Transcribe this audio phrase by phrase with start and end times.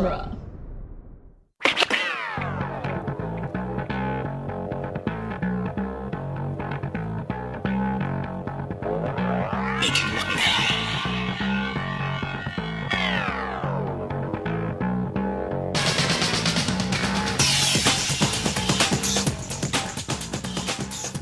[0.00, 0.36] genre.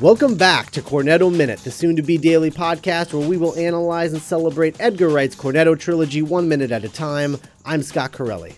[0.00, 4.12] Welcome back to Cornetto Minute, the soon to be daily podcast where we will analyze
[4.12, 7.36] and celebrate Edgar Wright's Cornetto trilogy one minute at a time.
[7.65, 8.55] I'm Scott Corelli.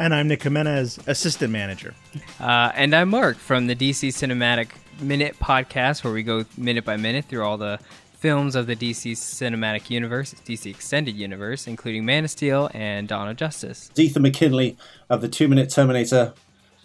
[0.00, 1.94] And I'm Nick Jimenez, assistant manager.
[2.40, 6.96] Uh, and I'm Mark from the DC Cinematic Minute podcast, where we go minute by
[6.96, 7.78] minute through all the
[8.14, 13.28] films of the DC Cinematic Universe, DC Extended Universe, including Man of Steel and Dawn
[13.28, 13.90] of Justice.
[13.94, 14.78] Ethan McKinley
[15.10, 16.32] of the Two Minute Terminator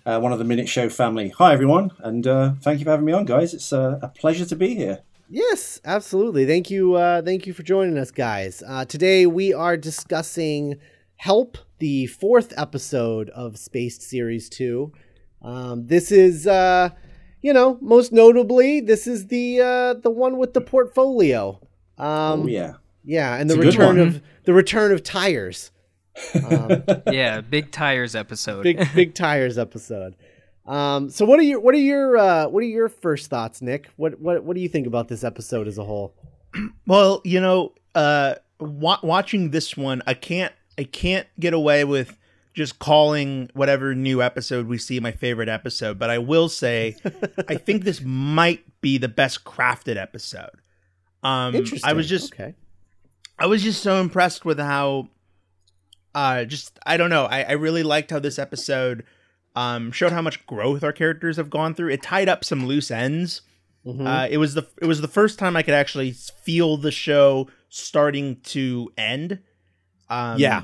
[0.06, 1.30] uh, one of the Minute Show family.
[1.38, 3.54] Hi, everyone, and uh, thank you for having me on, guys.
[3.54, 5.00] It's uh, a pleasure to be here.
[5.30, 6.46] Yes, absolutely.
[6.46, 6.96] Thank you.
[6.96, 8.62] Uh, thank you for joining us, guys.
[8.68, 10.82] Uh, today we are discussing
[11.18, 14.92] Help, the fourth episode of Spaced Series Two.
[15.42, 16.90] Um, this is, uh,
[17.42, 21.60] you know, most notably, this is the uh, the one with the portfolio.
[21.98, 25.72] Um, oh yeah, yeah, and the return of the return of Tyres.
[26.50, 28.64] Um, yeah, big Tyres episode.
[28.64, 30.16] big big Tyres episode.
[30.66, 33.90] Um, so what are your what are your uh, what are your first thoughts, Nick?
[33.98, 36.14] What what what do you think about this episode as a whole?
[36.88, 42.18] Well, you know, uh, wa- watching this one, I can't I can't get away with
[42.54, 46.96] just calling whatever new episode we see my favorite episode, but I will say
[47.48, 50.62] I think this might be the best crafted episode.
[51.24, 51.90] Um Interesting.
[51.90, 52.56] I was just okay.
[53.38, 55.10] I was just so impressed with how
[56.16, 57.26] uh, just I don't know.
[57.26, 59.04] I, I really liked how this episode
[59.56, 61.90] um, showed how much growth our characters have gone through.
[61.90, 63.42] It tied up some loose ends.
[63.86, 64.08] Mm-hmm.
[64.08, 67.50] Uh, it was the it was the first time I could actually feel the show
[67.70, 69.40] starting to end.
[70.10, 70.64] Um, yeah,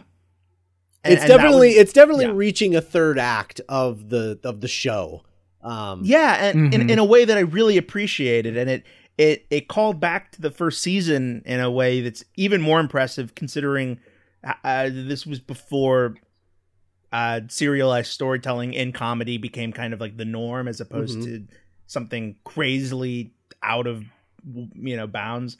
[1.03, 2.33] and, it's, and definitely, was, it's definitely yeah.
[2.33, 5.23] reaching a third act of the of the show.
[5.63, 6.81] Um, yeah, and mm-hmm.
[6.81, 8.83] in, in a way that I really appreciated, and it
[9.17, 13.35] it it called back to the first season in a way that's even more impressive
[13.35, 13.99] considering
[14.63, 16.15] uh, this was before
[17.11, 21.45] uh, serialized storytelling in comedy became kind of like the norm as opposed mm-hmm.
[21.45, 21.47] to
[21.87, 23.31] something crazily
[23.61, 24.03] out of
[24.73, 25.57] you know bounds.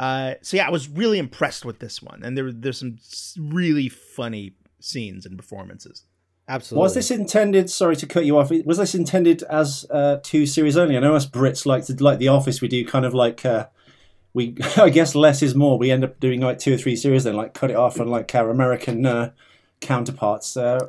[0.00, 2.96] Uh, so yeah, I was really impressed with this one, and there there's some
[3.38, 6.04] really funny scenes and performances.
[6.48, 6.82] Absolutely.
[6.82, 7.68] Was this intended?
[7.68, 8.50] Sorry to cut you off.
[8.64, 10.96] Was this intended as uh, two series only?
[10.96, 12.62] I know us Brits like to like The Office.
[12.62, 13.66] We do kind of like uh,
[14.32, 15.76] we I guess less is more.
[15.76, 18.10] We end up doing like two or three series, then like cut it off and
[18.10, 19.32] like our American uh,
[19.80, 20.56] counterparts.
[20.56, 20.88] Uh,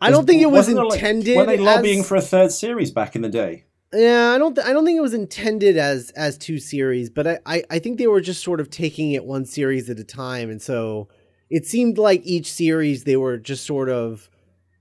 [0.00, 1.36] I don't think it was intended.
[1.36, 2.08] Like, were they lobbying as...
[2.08, 3.64] for a third series back in the day?
[3.96, 4.54] Yeah, I don't.
[4.54, 7.78] Th- I don't think it was intended as as two series, but I, I I
[7.78, 11.08] think they were just sort of taking it one series at a time, and so
[11.48, 14.28] it seemed like each series they were just sort of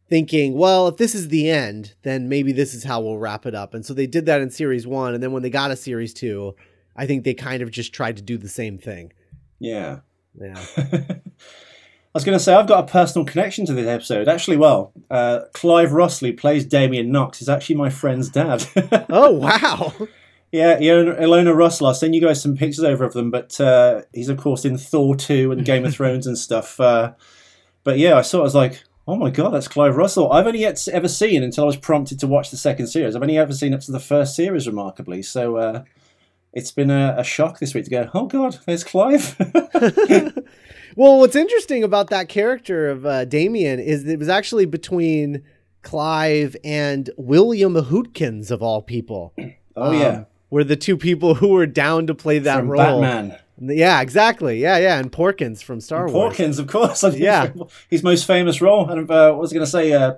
[0.10, 3.56] thinking, well, if this is the end, then maybe this is how we'll wrap it
[3.56, 3.74] up.
[3.74, 6.14] And so they did that in series one, and then when they got a series
[6.14, 6.56] two,
[6.96, 9.14] I think they kind of just tried to do the same thing.
[9.60, 10.00] Yeah.
[10.40, 10.64] Yeah.
[12.16, 14.30] I was going to say I've got a personal connection to this episode.
[14.30, 18.66] Actually, well, uh, Clive Russell plays Damien Knox, He's actually my friend's dad.
[19.10, 19.94] oh wow!
[20.50, 21.88] Yeah, Ilona Russell.
[21.88, 23.32] I'll send you guys some pictures over of them.
[23.32, 26.80] But uh, he's of course in Thor two and Game of Thrones and stuff.
[26.80, 27.16] Uh,
[27.84, 28.38] but yeah, I saw.
[28.38, 30.32] it, I was like, oh my god, that's Clive Russell.
[30.32, 33.18] I've only yet ever seen until I was prompted to watch the second series.
[33.18, 35.22] I've only ever seen up to the first series, remarkably.
[35.22, 35.84] So uh,
[36.54, 39.36] it's been a, a, shock this week to go, oh God, there's Clive.
[40.96, 45.44] well, what's interesting about that character of uh, Damien is it was actually between
[45.82, 49.34] Clive and William Hootkins, of all people.
[49.78, 50.24] Oh, um, yeah.
[50.52, 53.02] Were the two people who were down to play that from role.
[53.02, 53.38] Batman.
[53.60, 54.62] Yeah, exactly.
[54.62, 54.98] Yeah, yeah.
[54.98, 56.38] And Porkins from Star and Wars.
[56.38, 57.04] Porkins, of course.
[57.16, 57.52] yeah.
[57.90, 58.90] His most famous role.
[58.90, 59.92] And uh, what was I going to say?
[59.92, 60.14] Uh,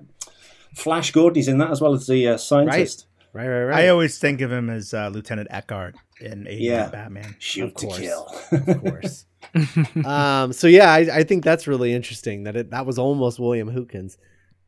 [0.75, 3.07] Flash Gordon, in that as well as the uh, scientist.
[3.07, 3.16] Right.
[3.37, 3.85] Right, right, right.
[3.85, 6.89] I always think of him as uh, Lieutenant Eckhart in yeah.
[6.89, 7.35] Batman.
[7.39, 8.27] Shoot to kill.
[8.51, 9.25] of course.
[10.05, 13.71] um, so yeah, I, I, think that's really interesting that it that was almost William
[13.71, 14.17] Hootkins.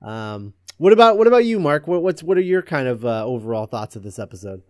[0.02, 1.88] Um, what about what about you, Mark?
[1.88, 4.62] What, what's what are your kind of uh, overall thoughts of this episode?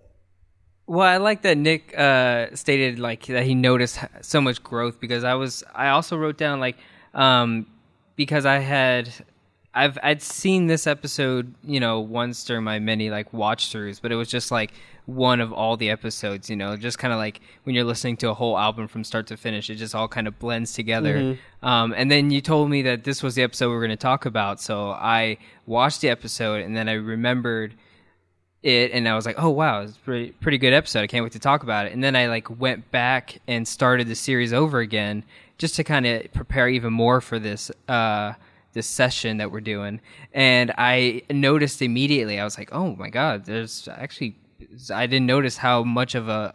[0.87, 5.23] Well, I like that Nick uh, stated like that he noticed so much growth because
[5.23, 6.77] I was I also wrote down like
[7.13, 7.67] um,
[8.15, 9.11] because I had
[9.73, 14.11] I've I'd seen this episode, you know, once during my many like watch throughs, but
[14.11, 14.73] it was just like
[15.05, 18.29] one of all the episodes, you know, just kind of like when you're listening to
[18.29, 21.17] a whole album from start to finish, it just all kind of blends together.
[21.17, 21.65] Mm-hmm.
[21.65, 23.95] Um, and then you told me that this was the episode we were going to
[23.95, 27.75] talk about, so I watched the episode and then I remembered
[28.63, 31.01] it and I was like, oh wow, it's pretty pretty good episode.
[31.01, 31.93] I can't wait to talk about it.
[31.93, 35.23] And then I like went back and started the series over again
[35.57, 37.71] just to kind of prepare even more for this.
[37.87, 38.33] Uh,
[38.73, 40.01] this session that we're doing,
[40.33, 42.39] and I noticed immediately.
[42.39, 44.35] I was like, "Oh my god!" There's actually
[44.93, 46.51] I didn't notice how much of a,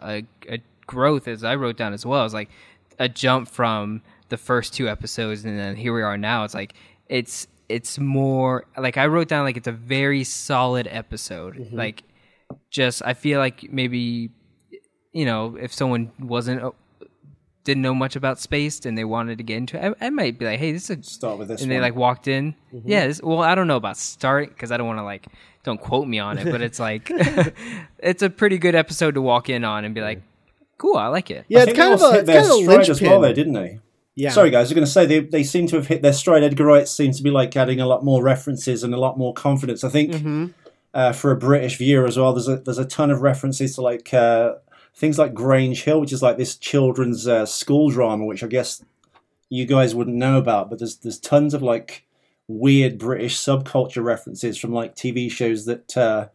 [0.48, 2.20] a, a growth as I wrote down as well.
[2.20, 2.50] It was like
[2.98, 6.44] a jump from the first two episodes, and then here we are now.
[6.44, 6.74] It's like
[7.08, 11.56] it's it's more like I wrote down like it's a very solid episode.
[11.56, 11.76] Mm-hmm.
[11.76, 12.02] Like
[12.70, 14.30] just I feel like maybe
[15.12, 16.74] you know if someone wasn't
[17.64, 20.38] didn't know much about Spaced and they wanted to get into it, I, I might
[20.38, 21.76] be like, hey, this is a start with this, and one.
[21.76, 22.54] they like walked in.
[22.72, 22.88] Mm-hmm.
[22.88, 25.26] Yeah, this, well, I don't know about starting because I don't want to like
[25.64, 27.10] don't quote me on it, but it's like
[27.98, 30.22] it's a pretty good episode to walk in on and be like,
[30.78, 31.44] cool, I like it.
[31.48, 32.90] Yeah, it's kind of a, it's kind of a linchpin.
[32.90, 33.80] as well, there, didn't they?
[34.16, 34.30] Yeah.
[34.30, 34.58] Sorry, guys.
[34.58, 36.44] I was going to say they, they seem to have hit their stride.
[36.44, 39.34] Edgar Wright seems to be like adding a lot more references and a lot more
[39.34, 39.82] confidence.
[39.82, 40.46] I think mm-hmm.
[40.92, 43.82] uh, for a British viewer as well, there's a there's a ton of references to
[43.82, 44.54] like uh,
[44.94, 48.84] things like Grange Hill, which is like this children's uh, school drama, which I guess
[49.48, 50.70] you guys wouldn't know about.
[50.70, 52.06] But there's there's tons of like
[52.46, 56.28] weird British subculture references from like TV shows that uh,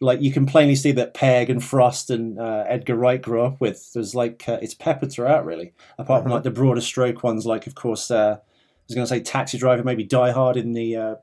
[0.00, 3.60] like you can plainly see that Pegg and Frost and uh, Edgar Wright grew up
[3.60, 3.92] with.
[3.92, 5.72] There's like uh, it's peppered throughout, really.
[5.98, 9.08] Apart from like the broader stroke ones, like of course uh, I was going to
[9.08, 11.14] say Taxi Driver, maybe Die Hard in the uh,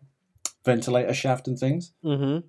[0.64, 1.92] ventilator shaft and things.
[2.04, 2.48] Mm-hmm.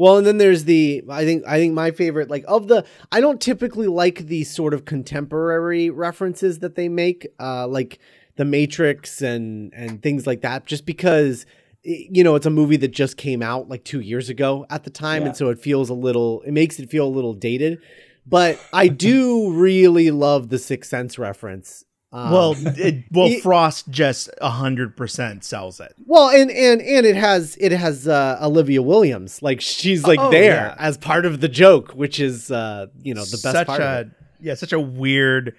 [0.00, 3.20] Well, and then there's the I think I think my favorite like of the I
[3.20, 7.98] don't typically like the sort of contemporary references that they make, uh, like
[8.36, 11.44] the Matrix and and things like that, just because
[11.82, 14.90] you know, it's a movie that just came out like two years ago at the
[14.90, 15.28] time, yeah.
[15.28, 16.40] and so it feels a little.
[16.46, 17.82] It makes it feel a little dated.
[18.24, 21.84] But I do really love the Sixth Sense reference.
[22.12, 25.94] Um, well, it, well, it, Frost just hundred percent sells it.
[26.06, 30.30] Well, and and and it has it has uh, Olivia Williams, like she's like oh,
[30.30, 30.74] there yeah.
[30.78, 33.80] as part of the joke, which is uh, you know the best such part.
[33.80, 34.10] A,
[34.40, 35.54] yeah, such a weird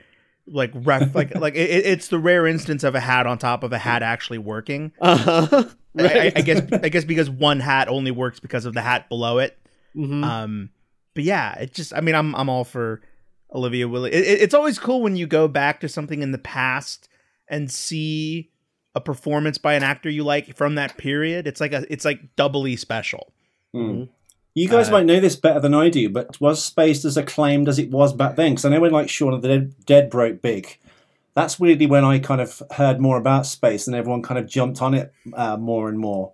[0.45, 3.71] like ref like like it, it's the rare instance of a hat on top of
[3.71, 4.91] a hat actually working.
[4.99, 5.65] Uh-huh.
[5.93, 6.15] Right.
[6.15, 9.39] I, I, guess I guess because one hat only works because of the hat below
[9.39, 9.59] it.
[9.93, 10.23] Mm-hmm.
[10.23, 10.69] Um,
[11.13, 13.01] but yeah, it just I mean I'm I'm all for
[13.53, 14.11] Olivia Willie.
[14.11, 17.09] It, it, it's always cool when you go back to something in the past
[17.47, 18.49] and see
[18.95, 21.47] a performance by an actor you like from that period.
[21.47, 23.33] It's like a it's like doubly special.
[23.75, 24.09] Mm.
[24.53, 27.69] You guys uh, might know this better than I do, but was Spaced as acclaimed
[27.69, 28.51] as it was back then?
[28.51, 30.77] Because I know when like Shaun of the Dead, Dead broke big,
[31.33, 34.81] that's weirdly when I kind of heard more about space and everyone kind of jumped
[34.81, 36.33] on it uh, more and more.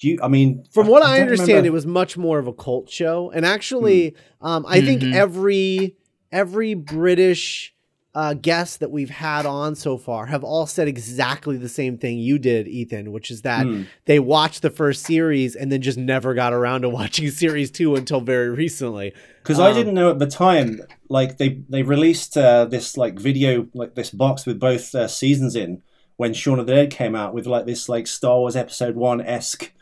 [0.00, 0.20] Do you?
[0.22, 1.66] I mean, from what I, I understand, remember...
[1.66, 4.46] it was much more of a cult show, and actually, hmm.
[4.46, 4.86] um, I mm-hmm.
[4.86, 5.96] think every
[6.32, 7.74] every British
[8.14, 12.18] uh, guests that we've had on so far have all said exactly the same thing
[12.18, 13.86] you did, Ethan, which is that mm.
[14.06, 17.94] they watched the first series and then just never got around to watching series two
[17.94, 20.80] until very recently because um, I didn't know at the time.
[21.08, 25.54] Like they they released uh, this like video like this box with both uh, seasons
[25.54, 25.82] in
[26.16, 29.20] when Shaun of the Dead came out with like this like Star Wars Episode One
[29.20, 29.72] esque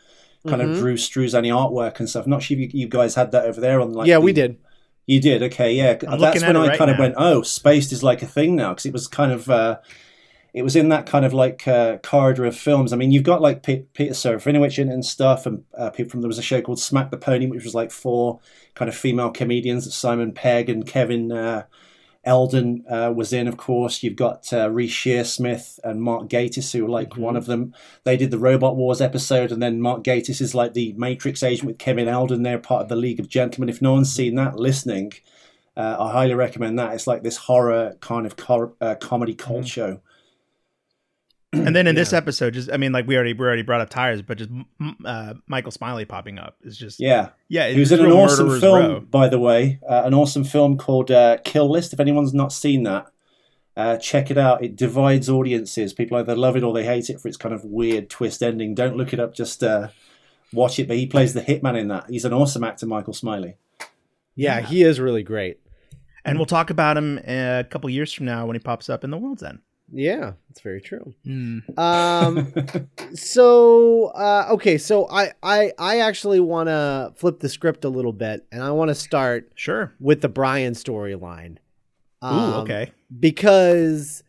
[0.47, 0.73] kind mm-hmm.
[0.73, 2.25] of Drew Struzan artwork and stuff.
[2.25, 4.21] I'm not sure if you, you, guys had that over there on like yeah the,
[4.21, 4.57] we did.
[5.07, 5.97] You did okay, yeah.
[6.07, 6.93] I'm That's when I right kind now.
[6.93, 9.49] of went, oh, Spaced is like a thing now because it was kind of.
[9.49, 9.79] Uh,
[10.53, 12.91] it was in that kind of like uh, corridor of films.
[12.91, 16.21] I mean, you've got like P- Peter Serafinowicz in and stuff, and uh, people from
[16.21, 18.39] there was a show called Smack the Pony, which was like four
[18.73, 19.93] kind of female comedians.
[19.93, 21.65] Simon Pegg and Kevin uh,
[22.27, 24.03] Eldon uh, was in, of course.
[24.03, 27.21] You've got uh, Reece Shearsmith and Mark Gatiss, who are like mm-hmm.
[27.21, 27.73] one of them.
[28.03, 31.67] They did the Robot Wars episode, and then Mark Gatiss is like the Matrix agent
[31.67, 32.43] with Kevin Eldon.
[32.43, 33.69] They're part of the League of Gentlemen.
[33.69, 35.13] If no one's seen that, listening.
[35.77, 36.93] Uh, I highly recommend that.
[36.93, 38.35] It's like this horror kind of
[38.81, 39.65] uh, comedy cult mm-hmm.
[39.65, 40.01] show
[41.53, 42.01] and then in yeah.
[42.01, 44.49] this episode, just I mean, like we already we already brought up Tyres, but just
[45.05, 47.69] uh, Michael Smiley popping up is just yeah, yeah.
[47.69, 48.99] He was in an awesome film, row.
[48.99, 51.93] by the way, uh, an awesome film called uh, Kill List.
[51.93, 53.07] If anyone's not seen that,
[53.77, 54.61] uh, check it out.
[54.61, 55.93] It divides audiences.
[55.93, 58.75] People either love it or they hate it for its kind of weird twist ending.
[58.75, 59.87] Don't look it up, just uh,
[60.51, 60.87] watch it.
[60.89, 62.09] But he plays the hitman in that.
[62.09, 63.55] He's an awesome actor, Michael Smiley.
[64.35, 64.65] Yeah, yeah.
[64.65, 65.61] he is really great.
[66.25, 69.11] And we'll talk about him a couple years from now when he pops up in
[69.11, 69.59] the World's End.
[69.91, 71.13] Yeah, that's very true.
[71.25, 71.77] Mm.
[71.77, 72.53] Um,
[73.15, 78.13] so uh, okay, so I I I actually want to flip the script a little
[78.13, 81.57] bit, and I want to start sure with the Brian storyline.
[82.21, 82.91] Um, Ooh, okay.
[83.17, 84.23] Because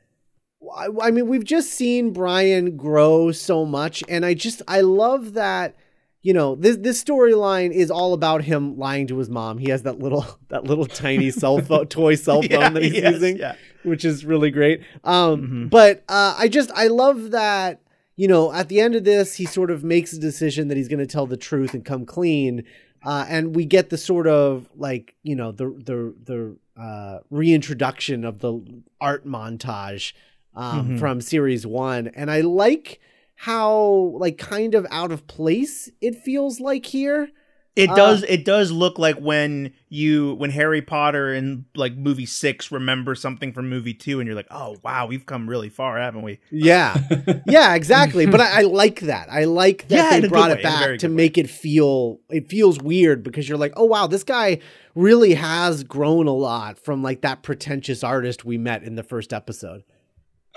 [0.77, 5.35] I, I mean, we've just seen Brian grow so much, and I just I love
[5.35, 5.77] that
[6.23, 9.59] you know this this storyline is all about him lying to his mom.
[9.59, 12.95] He has that little that little tiny cell phone toy cell phone yeah, that he's
[12.95, 13.57] yes, using, yeah.
[13.89, 14.83] Which is really great.
[15.05, 15.67] Um, mm-hmm.
[15.69, 17.81] But uh, I just I love that
[18.17, 20.89] you know at the end of this he sort of makes a decision that he's
[20.89, 22.65] going to tell the truth and come clean,
[23.05, 28.25] uh, and we get the sort of like you know the the the uh, reintroduction
[28.25, 30.13] of the art montage
[30.55, 30.99] um, mm-hmm.
[30.99, 33.01] from series one, and I like
[33.37, 37.31] how like kind of out of place it feels like here.
[37.79, 38.23] It Uh, does.
[38.25, 43.53] It does look like when you when Harry Potter in like movie six remember something
[43.53, 46.41] from movie two, and you're like, oh wow, we've come really far, haven't we?
[46.51, 46.97] Yeah,
[47.47, 48.27] yeah, exactly.
[48.27, 49.29] but I, I like that.
[49.31, 51.17] I like that Yeah, they brought it in a very back to good way.
[51.17, 52.19] make it feel.
[52.31, 54.59] It feels weird because you're like, oh wow, this guy
[54.97, 59.33] really has grown a lot from like that pretentious artist we met in the first
[59.33, 59.85] episode.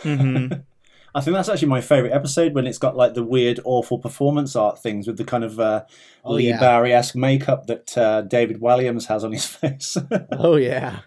[0.03, 0.61] Mm-hmm.
[1.13, 4.55] I think that's actually my favorite episode when it's got like the weird, awful performance
[4.55, 5.83] art things with the kind of uh,
[6.23, 6.59] Oh, Leigh yeah.
[6.59, 9.97] Bowery esque makeup that uh, David Williams has on his face.
[10.31, 10.99] Oh yeah,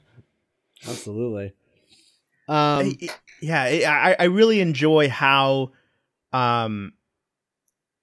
[0.87, 1.55] absolutely.
[2.49, 2.97] Um,
[3.41, 5.73] yeah, I, I really enjoy how,
[6.33, 6.93] um,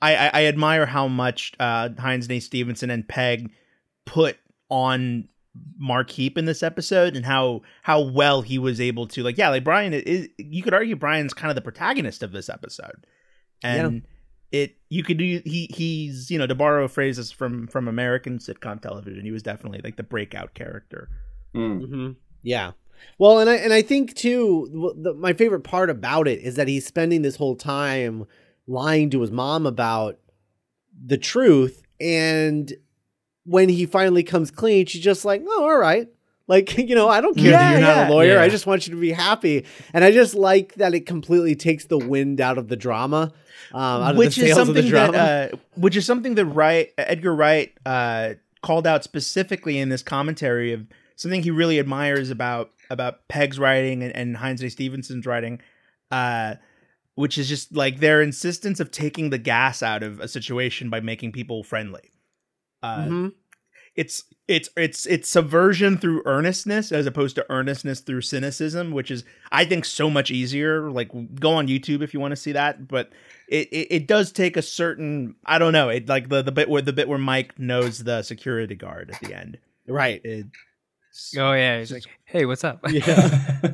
[0.01, 3.51] I, I, I admire how much uh, Hynes Nate Stevenson and Pegg
[4.05, 4.37] put
[4.69, 5.27] on
[5.77, 9.49] Mark Heap in this episode, and how how well he was able to like, yeah,
[9.49, 10.29] like Brian is.
[10.37, 13.05] You could argue Brian's kind of the protagonist of this episode,
[13.63, 14.03] and
[14.51, 18.81] it you could do he he's you know to borrow phrases from from American sitcom
[18.81, 21.09] television, he was definitely like the breakout character.
[21.55, 21.87] Mm.
[21.87, 22.11] hmm
[22.43, 22.71] Yeah.
[23.17, 26.67] Well, and I and I think too, the, my favorite part about it is that
[26.67, 28.25] he's spending this whole time
[28.67, 30.19] lying to his mom about
[31.03, 32.71] the truth, and
[33.45, 36.07] when he finally comes clean, she's just like, "Oh, all right."
[36.47, 38.39] Like you know, I don't care that you're not a lawyer.
[38.39, 41.85] I just want you to be happy, and I just like that it completely takes
[41.85, 43.31] the wind out of the drama,
[43.73, 45.11] um, out which of the is sails of the something drama.
[45.13, 50.03] that uh, which is something that Wright Edgar Wright uh, called out specifically in this
[50.03, 54.69] commentary of something he really admires about about Pegg's writing and, and Hynes A.
[54.69, 55.61] Stevenson's writing,
[56.11, 56.55] uh,
[57.15, 60.99] which is just like their insistence of taking the gas out of a situation by
[60.99, 62.11] making people friendly.
[62.83, 63.33] Uh, Mhm.
[63.93, 69.25] It's it's it's it's subversion through earnestness as opposed to earnestness through cynicism, which is
[69.51, 70.89] I think so much easier.
[70.89, 73.11] Like go on YouTube if you want to see that, but
[73.49, 76.69] it, it, it does take a certain I don't know it like the the bit
[76.69, 79.57] where the bit where Mike knows the security guard at the end.
[79.87, 80.21] Right.
[80.23, 80.45] It,
[81.37, 83.73] Oh yeah, he's like, "Hey, what's up?" Yeah.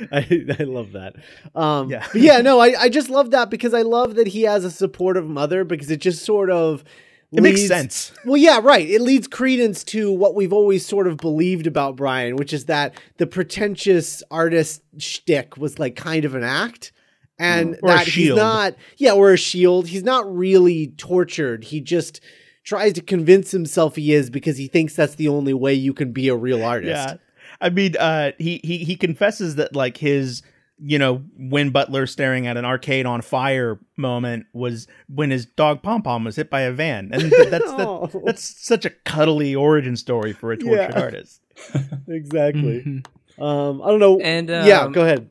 [0.10, 1.16] I, I love that.
[1.54, 2.06] Um, Yeah.
[2.14, 5.28] yeah, no, I, I just love that because I love that he has a supportive
[5.28, 6.82] mother because it just sort of
[7.32, 8.12] it makes sense.
[8.24, 8.88] Well, yeah, right.
[8.88, 12.94] It leads credence to what we've always sort of believed about Brian, which is that
[13.18, 16.92] the pretentious artist shtick was like kind of an act.
[17.38, 19.86] And Or a that he's not, yeah, or a shield.
[19.88, 21.64] He's not really tortured.
[21.64, 22.20] He just
[22.64, 26.12] tries to convince himself he is because he thinks that's the only way you can
[26.12, 27.08] be a real artist.
[27.08, 27.16] Yeah,
[27.60, 30.42] I mean, uh, he he he confesses that like his
[30.82, 35.82] you know when Butler staring at an arcade on fire moment was when his dog
[35.82, 38.06] Pom Pom was hit by a van, and that's Oh.
[38.12, 41.00] that, that's such a cuddly origin story for a tortured Yeah.
[41.02, 41.40] artist.
[42.08, 42.82] exactly.
[42.82, 43.06] Mhm.
[43.42, 44.18] Um, I don't know.
[44.20, 45.30] And yeah, um, go ahead.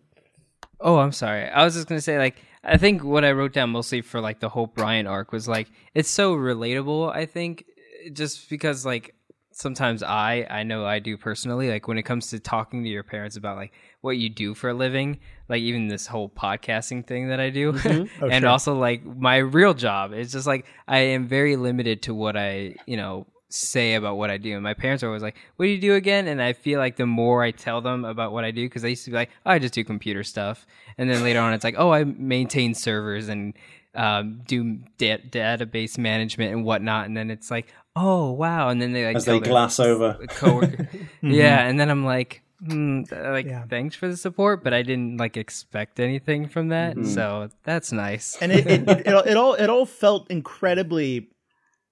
[0.79, 1.47] Oh, I'm sorry.
[1.49, 4.39] I was just gonna say like I think what I wrote down mostly for like
[4.39, 7.13] the whole Brian arc was like it's so relatable.
[7.13, 7.65] I think
[8.13, 9.13] just because like
[9.59, 13.03] sometimes I I know I do personally like when it comes to talking to your
[13.03, 17.27] parents about like what you do for a living, like even this whole podcasting thing
[17.29, 18.05] that I do, Mm-hmm.
[18.23, 18.49] Oh, and sure.
[18.49, 20.13] also like my real job.
[20.13, 24.29] It's just like I am very limited to what I you know say about what
[24.29, 24.53] I do.
[24.53, 26.95] And my parents are always like, "What do you do again?" And I feel like
[26.97, 29.31] the more I tell them about what I do, because I used to be like,
[29.45, 30.65] oh, "I just do computer stuff,"
[30.97, 33.53] and then later on, it's like, "Oh, I maintain servers and
[33.95, 37.67] um, do da- database management and whatnot," and then it's like,
[38.01, 40.17] "Oh, wow!" And then they like As they glass over.
[40.33, 40.87] coworker,
[41.23, 42.41] yeah, and then I'm like.
[42.61, 43.63] Hmm, th- like Yeah.
[43.69, 48.37] thanks for the support, but I didn't like expect anything from that, so that's nice.
[48.41, 51.29] and it it, it, it, all- it all it all felt incredibly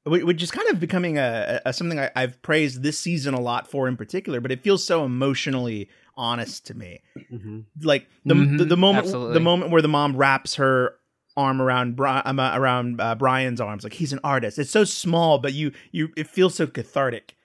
[0.05, 3.71] which is kind of becoming a, a something I, I've praised this season a lot
[3.71, 6.99] for in particular, but it feels so emotionally honest to me.
[7.81, 9.33] Like the the, the Mhm, moment absolutely.
[9.35, 10.95] the moment where the mom wraps her
[11.37, 14.59] arm around Bri- um, uh, around uh, Brian's arms, like he's an artist.
[14.59, 17.35] It's so small, but you you it feels so cathartic.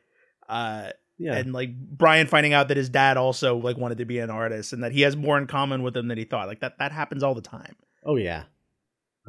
[0.48, 1.36] Uh, Yeah.
[1.36, 4.72] and like Brian finding out that his dad also like wanted to be an artist
[4.72, 6.48] and that he has more in common with him than he thought.
[6.48, 7.76] Like that that happens all the time.
[8.04, 8.44] Oh yeah,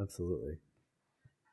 [0.00, 0.58] absolutely.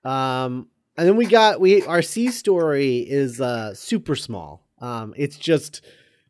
[0.03, 4.65] Um, and then we got we our C story is uh super small.
[4.80, 5.82] Um, it's just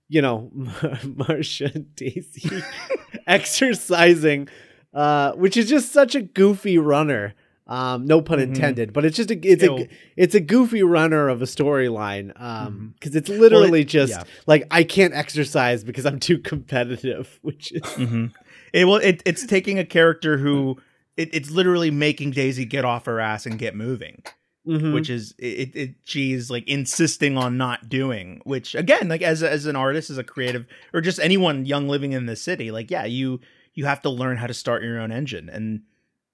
[0.10, 2.50] you know Marsha and Daisy
[3.28, 4.50] exercising,
[4.93, 7.33] uh, which is just such a goofy runner.
[7.67, 8.43] Um, no pun Mhm.
[8.43, 9.77] intended, but it's just a it's Ew.
[9.77, 12.33] a it's a goofy runner of a storyline.
[12.41, 14.24] Um, because it's literally just yeah.
[14.45, 18.25] like I can't exercise because I'm too competitive, which is Mm-hmm.
[18.74, 20.77] It well, it, it's taking a character who
[21.17, 24.21] it, it's literally making Daisy get off her ass and get moving,
[24.67, 24.93] Mhm.
[24.93, 25.95] which is it, it.
[26.03, 30.24] She's like insisting on not doing, which again, like as as an artist, as a
[30.25, 33.39] creative, or just anyone young living in the city, like yeah, you
[33.74, 35.82] you have to learn how to start your own engine, and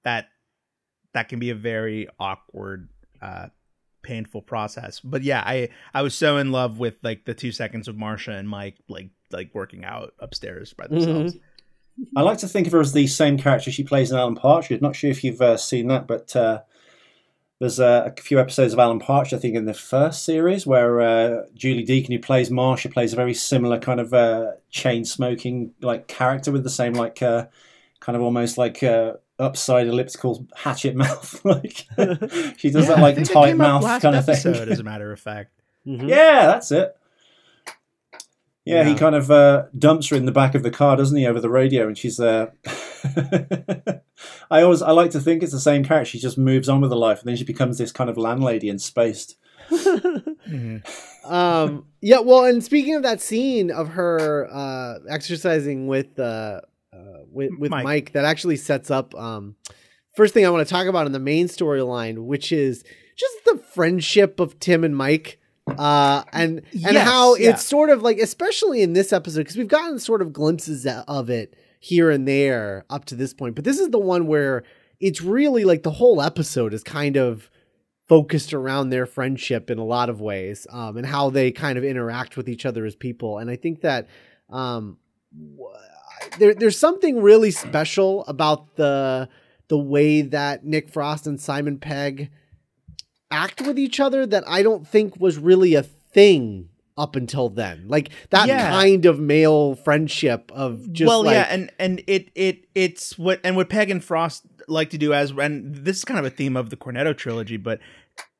[0.03, 0.27] that
[1.13, 2.89] that can be a very awkward,
[3.21, 3.47] uh,
[4.01, 4.99] painful process.
[4.99, 8.37] But yeah, I I was so in love with like the two seconds of Marsha
[8.37, 11.35] and Mike like like working out upstairs by themselves.
[12.15, 14.81] I like to think of her as the same character she plays in Alan Partridge.
[14.81, 16.61] Not sure if you've uh, seen that, but uh,
[17.59, 21.01] there's uh, a few episodes of Alan Partridge, I think, in the first series where
[21.01, 25.73] uh, Julie Deakin, who plays Marsha, plays a very similar kind of uh, chain smoking
[25.81, 27.47] like character with the same like uh,
[27.99, 28.83] kind of almost like
[29.39, 31.43] upside elliptical hatchet mouth.
[31.43, 31.87] like
[32.57, 34.35] she does that like tight mouth kind of thing.
[34.35, 35.51] As a matter of fact,
[35.85, 36.07] mm-hmm.
[36.07, 36.95] yeah, that's it.
[38.65, 41.17] Yeah, yeah, he kind of uh, dumps her in the back of the car, doesn't
[41.17, 42.51] he, over the radio, and she's there.
[44.51, 46.11] I always, I like to think it's the same character.
[46.11, 48.69] She just moves on with her life, and then she becomes this kind of landlady
[48.69, 49.37] in Spaced.
[49.69, 50.77] mm-hmm.
[51.31, 56.61] um, yeah, well, and speaking of that scene of her uh, exercising with uh,
[56.93, 57.83] uh, with, with Mike.
[57.83, 58.11] Mike.
[58.13, 59.13] that actually sets up.
[59.15, 59.55] Um,
[60.15, 62.83] first thing I want to talk about in the main storyline, which is
[63.15, 65.39] just the friendship of Tim and Mike
[65.77, 67.49] uh and and yes, how yeah.
[67.49, 71.29] it's sort of like especially in this episode because we've gotten sort of glimpses of
[71.29, 74.63] it here and there up to this point but this is the one where
[74.99, 77.49] it's really like the whole episode is kind of
[78.07, 81.83] focused around their friendship in a lot of ways um and how they kind of
[81.83, 84.07] interact with each other as people and i think that
[84.49, 84.97] um
[86.39, 89.29] there, there's something really special about the
[89.67, 92.29] the way that nick frost and simon pegg
[93.31, 97.85] act with each other that I don't think was really a thing up until then.
[97.87, 98.69] Like that yeah.
[98.69, 103.39] kind of male friendship of just well, like, yeah, and and it it it's what
[103.43, 106.29] and what Pegg and Frost like to do as and this is kind of a
[106.29, 107.79] theme of the Cornetto trilogy, but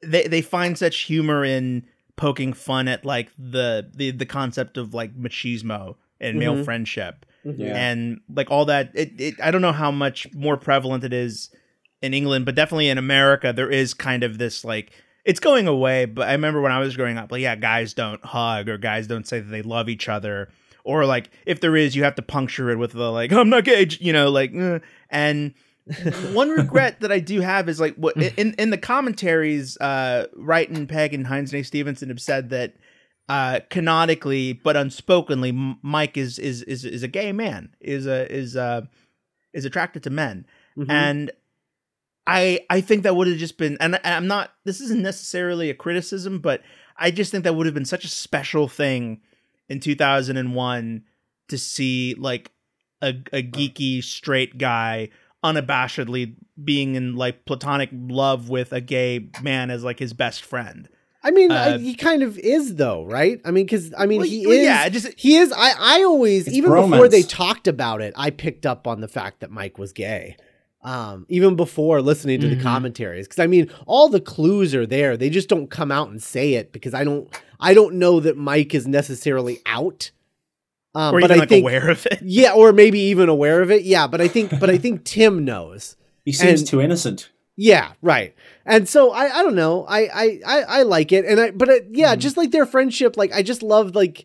[0.02, 1.86] they they find such humor in
[2.16, 6.64] poking fun at like the the the concept of like machismo and male mm-hmm.
[6.64, 7.26] friendship.
[7.46, 7.62] Mm-hmm.
[7.62, 7.76] Yeah.
[7.76, 11.50] And like all that it, it I don't know how much more prevalent it is
[12.02, 14.92] in England, but definitely in America, there is kind of this like
[15.28, 16.06] it's going away.
[16.06, 19.06] But I remember when I was growing up, like yeah, guys don't hug or guys
[19.06, 20.50] don't say that they love each other,
[20.84, 23.66] or like if there is, you have to puncture it with the like I'm not
[23.66, 24.80] gay, you know, like eh.
[25.10, 25.54] and.
[26.34, 30.70] one regret that I do have is like what in in the commentaries, uh, Wright
[30.70, 32.74] and Pegg and Hynes and Stevenson have said that
[33.30, 38.58] uh, canonically but unspokenly, Mike is is is is a gay man, is a is
[38.58, 38.82] uh
[39.54, 40.46] is attracted to men,
[40.78, 40.92] mm-hmm.
[40.92, 41.32] and
[42.28, 45.74] I I think that would have just been and I'm not this isn't necessarily a
[45.74, 46.62] criticism, but
[46.98, 49.22] I just think that would have been such a special thing
[49.70, 51.04] in 2001
[51.48, 52.52] to see like
[53.02, 55.10] a, a geeky straight guy
[55.44, 60.90] unabashedly being in like platonic love with a gay man as like his best friend.
[61.24, 63.40] I mean, uh, he kind of is though, right?
[63.44, 64.64] I mean, because I mean, well, he is.
[64.64, 65.52] Yeah, just he is.
[65.52, 66.92] I I always even bromance.
[66.92, 70.38] before they talked about it, I picked up on the fact that Mike was gay
[70.88, 72.60] um, even before listening to mm-hmm.
[72.60, 75.18] the commentaries because i mean all the clues are there.
[75.18, 78.38] They just don't come out and say it because i don't i don't know that
[78.38, 80.12] mike is necessarily out.
[80.96, 82.20] Um, or but even I like think, aware of it.
[82.22, 83.84] Yeah or maybe even aware of it.
[83.84, 85.98] Yeah but i think but i think tim knows.
[86.24, 87.32] He seems and, too innocent.
[87.58, 88.34] Yeah right.
[88.66, 89.86] And so i i don't know.
[89.86, 91.26] I i i, I like it.
[91.26, 92.20] And i but it, yeah mm.
[92.20, 94.24] just like their friendship like i just love like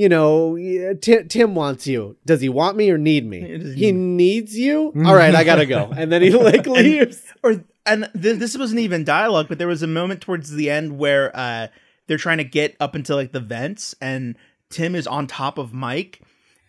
[0.00, 0.56] you know,
[1.02, 2.16] Tim, Tim wants you.
[2.24, 3.74] Does he want me or need me?
[3.74, 4.94] He needs you.
[5.04, 5.92] All right, I gotta go.
[5.94, 7.22] And then he like leaves.
[7.44, 10.70] and, or and th- this wasn't even dialogue, but there was a moment towards the
[10.70, 11.66] end where uh,
[12.06, 14.36] they're trying to get up into like the vents, and
[14.70, 16.22] Tim is on top of Mike,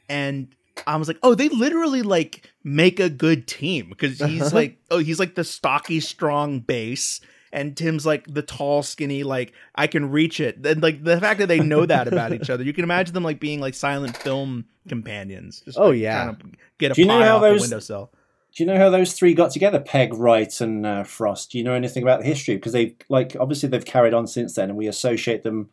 [0.09, 0.53] and
[0.85, 4.97] I was like, oh, they literally like make a good team because he's like, oh,
[4.97, 7.21] he's like the stocky, strong base
[7.53, 10.65] and Tim's like the tall, skinny, like I can reach it.
[10.65, 13.23] And like the fact that they know that about each other, you can imagine them
[13.23, 15.61] like being like silent film companions.
[15.61, 16.33] Just, oh like, yeah,
[16.77, 18.11] get a Do you know how those, windowsill.
[18.55, 19.79] Do you know how those three got together?
[19.79, 21.51] Pegg, Wright, and uh, Frost.
[21.51, 22.55] Do you know anything about the history?
[22.55, 25.69] Because they like obviously they've carried on since then, and we associate them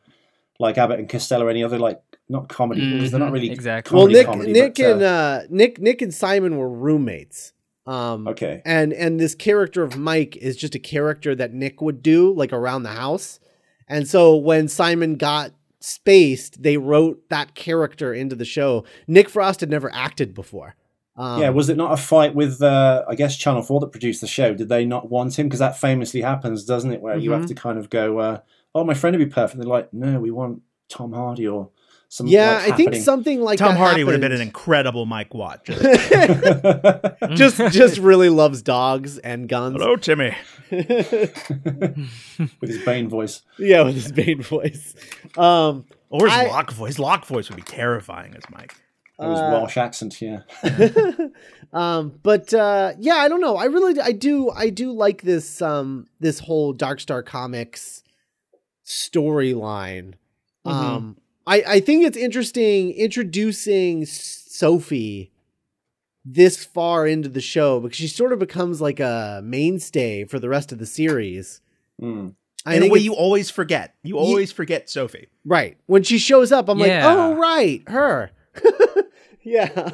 [0.59, 2.97] like Abbott and Costello or any other like not comedy mm-hmm.
[2.97, 3.35] because they're not mm-hmm.
[3.35, 3.97] really exactly.
[3.97, 7.53] Well, Nick, comedy, Nick but, and uh, uh, Nick, Nick and Simon were roommates.
[7.89, 8.61] Um, okay.
[8.67, 12.53] And and this character of Mike is just a character that Nick would do like
[12.53, 13.41] around the house.
[13.89, 18.85] And so when Simon got spaced, they wrote that character into the show.
[19.07, 20.77] Nick Frost had never acted before.
[21.17, 24.21] Um, yeah, was it not a fight with, uh, I guess, Channel 4 that produced
[24.21, 24.55] the show?
[24.55, 25.47] Did they not want him?
[25.47, 27.01] Because that famously happens, doesn't it?
[27.01, 27.23] Where mm-hmm.
[27.23, 27.49] you have mm-hmm.
[27.49, 28.41] to kind of go, uh,
[28.75, 29.59] oh, my friend would be perfect.
[29.59, 31.71] They're like, no, we want Tom Hardy or
[32.11, 34.07] some yeah, like, I think something like Tom Hardy happened.
[34.07, 35.65] would have been an incredible Mike Watt.
[37.35, 39.77] just just really loves dogs and guns.
[39.79, 40.35] Hello, Timmy.
[40.71, 42.07] with
[42.63, 43.43] his Bane voice.
[43.59, 44.95] Yeah, with his Bane voice.
[45.37, 46.99] Um, or his I, Locke voice.
[46.99, 48.75] Locke voice would be terrifying as Mike.
[49.21, 50.43] It was Uh, Welsh accent, yeah.
[51.73, 53.57] um, but uh, yeah, I don't know.
[53.57, 58.03] I really, I do, I do like this, um, this whole Dark Star Comics
[58.87, 60.15] storyline.
[60.65, 60.71] Mhm.
[60.73, 61.17] Um,
[61.49, 65.33] I, I think it's interesting introducing Sophie
[66.25, 70.49] this far into the show because she sort of becomes like a mainstay for the
[70.49, 71.61] rest of the series.
[72.01, 72.35] Mm.
[72.67, 73.95] I in a way you always forget.
[74.03, 75.29] You always forget Sophie.
[75.45, 77.07] right when she shows up, I'm Yeah.
[77.07, 78.31] like, oh right, her.
[79.43, 79.93] yeah.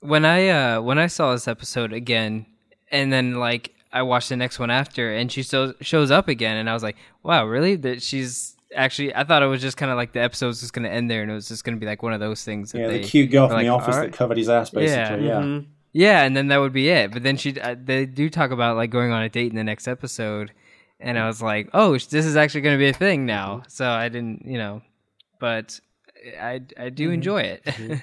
[0.00, 2.46] when I uh when I saw this episode again,
[2.90, 6.56] and then like I watched the next one after, and she still shows up again,
[6.56, 7.74] and I was like, wow, really?
[7.76, 9.14] That she's actually.
[9.14, 11.10] I thought it was just kind of like the episode was just going to end
[11.10, 12.72] there, and it was just going to be like one of those things.
[12.72, 14.70] That Yeah, they, the cute girl from like, the office "Alright." that covered his ass,
[14.70, 15.26] basically.
[15.26, 15.40] Yeah.
[15.40, 15.66] Mhm.
[15.92, 17.12] Yeah, and then that would be it.
[17.12, 19.64] But then she uh, they do talk about like going on a date in the
[19.64, 20.52] next episode,
[21.00, 23.62] and I was like, oh, this is actually going to be a thing now.
[23.68, 24.80] So I didn't, you know,
[25.38, 25.78] but
[26.40, 28.02] I I do enjoy it.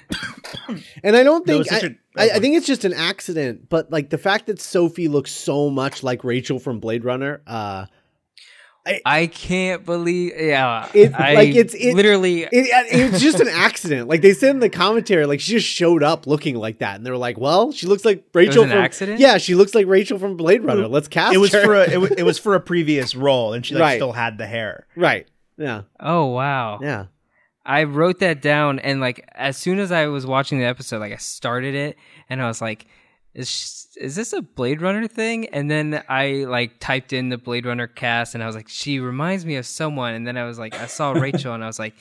[1.02, 3.68] And I don't think was such I, a- I, I think it's just an accident,
[3.68, 7.86] but like the fact that Sophie looks so much like Rachel from Blade Runner, uh,
[9.06, 12.42] I can't believe, yeah, It- I like, it's- it- literally.
[12.42, 14.08] it, it's just an accident.
[14.08, 17.06] Like they said in the commentary, like she just showed up looking like that, and
[17.06, 19.20] they were like, "Well, she looks like Rachel an from accident?
[19.20, 20.88] Yeah, she looks like Rachel from Blade Runner.
[20.88, 23.52] Let's cast It was her." for a, it, wa- it was for a previous role,
[23.52, 23.96] and she like Right.
[23.96, 24.86] still had the hair.
[24.96, 25.26] right.
[25.56, 27.06] Yeah, oh wow, yeah.
[27.66, 31.12] I wrote that down, and like as soon as I was watching the episode, like
[31.12, 31.96] I started it,
[32.30, 32.86] and I was like,
[33.34, 37.38] "Is sh- is this a Blade Runner thing?" And then I like typed in the
[37.38, 40.44] Blade Runner cast, and I was like, "She reminds me of someone." And then I
[40.44, 41.94] was like, I saw Rachel, and I was like,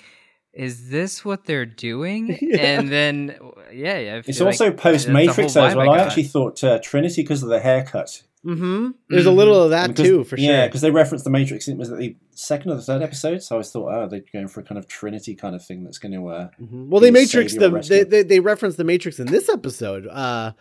[0.53, 2.57] "Is this what they're doing?" Yeah.
[2.57, 3.37] And then
[3.71, 5.89] yeah, yeah I It's feel also post Matrix as well.
[5.89, 6.07] I, got.
[6.07, 8.23] actually thought uh, Trinity because of the haircut.
[8.45, 8.91] Mm-hmm.
[9.09, 10.45] There's a little of that Because- too, for sure.
[10.49, 11.67] Yeah, because they referenced the Matrix.
[11.67, 14.47] It was the second or the third episode, so I always thought, oh, they're going
[14.47, 16.25] for a kind of Trinity kind of thing that's going to.
[16.29, 16.87] Uh, Mhm.
[16.87, 20.53] Well, they Matrix savior the they, they they reference the Matrix in this episode uh,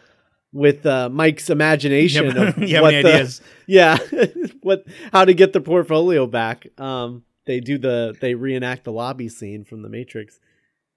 [0.52, 3.40] with uh, Mike's imagination have- of what the, ideas?
[3.66, 3.98] yeah
[4.62, 6.66] what how to get the portfolio back.
[6.78, 10.38] Um, they do the they reenact the lobby scene from the Matrix.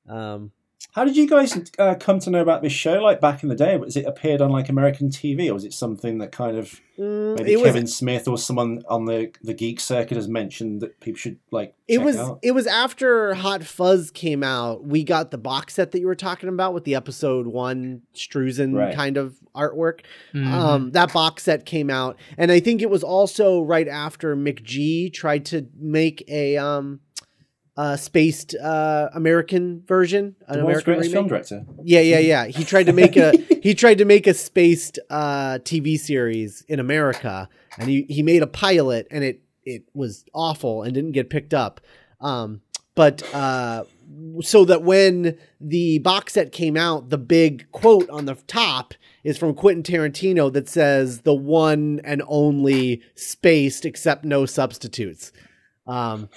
[0.08, 0.52] Um,
[0.92, 3.02] how did you guys uh, come to know about this show?
[3.02, 5.74] Like back in the day, was it appeared on like American TV, or was it
[5.74, 9.54] something that kind of mm, maybe it was Kevin Smith or someone on the the
[9.54, 11.74] geek circuit has mentioned that people should like?
[11.88, 12.40] it was out?
[12.42, 14.84] it was after Hot Fuzz came out.
[14.86, 18.76] We got the box set that you were talking about with the episode one Struzan
[18.76, 18.94] Right.
[18.94, 20.02] kind of artwork.
[20.34, 20.48] Mhm.
[20.52, 25.12] Um, that box set came out, and I think it was also right after McG
[25.14, 27.00] tried to make a um,
[27.78, 31.66] uh, spaced uh, American version, an the American film director.
[31.84, 32.46] Yeah, yeah, yeah.
[32.48, 33.32] He tried to make a
[33.64, 38.44] he tried to make a spaced uh, TV series in America, and he he made
[38.44, 41.82] a pilot, and it it was awful and didn't get picked up.
[42.20, 42.62] Um,
[42.94, 43.86] but uh,
[44.42, 49.38] so that when the box set came out, the big quote on the top is
[49.38, 55.32] from Quentin Tarantino that says the one and only spaced except no substitutes.
[55.88, 56.30] Um,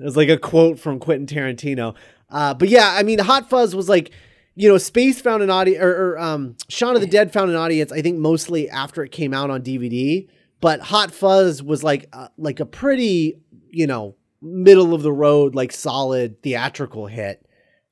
[0.00, 1.94] it was like a quote from Quentin Tarantino.
[2.30, 4.10] Uh, but yeah, I mean, Hot Fuzz was like,
[4.54, 7.56] you know, Space found an audience, or, or um, Shaun of the Dead found an
[7.56, 7.92] audience.
[7.92, 10.28] I think mostly after it came out on DVD.
[10.60, 15.54] But Hot Fuzz was like, uh, like a pretty, you know, middle of the road,
[15.54, 17.42] like solid theatrical hit.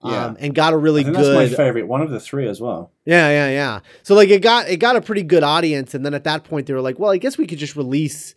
[0.03, 0.27] Yeah.
[0.27, 2.93] Um, and got a really good that's my favorite, one of the three as well.
[3.07, 3.81] yeah, yeah, yeah.
[4.03, 6.67] So like it got it got a pretty good audience, and then at that point
[6.67, 8.35] they were like, well, I guess we could just release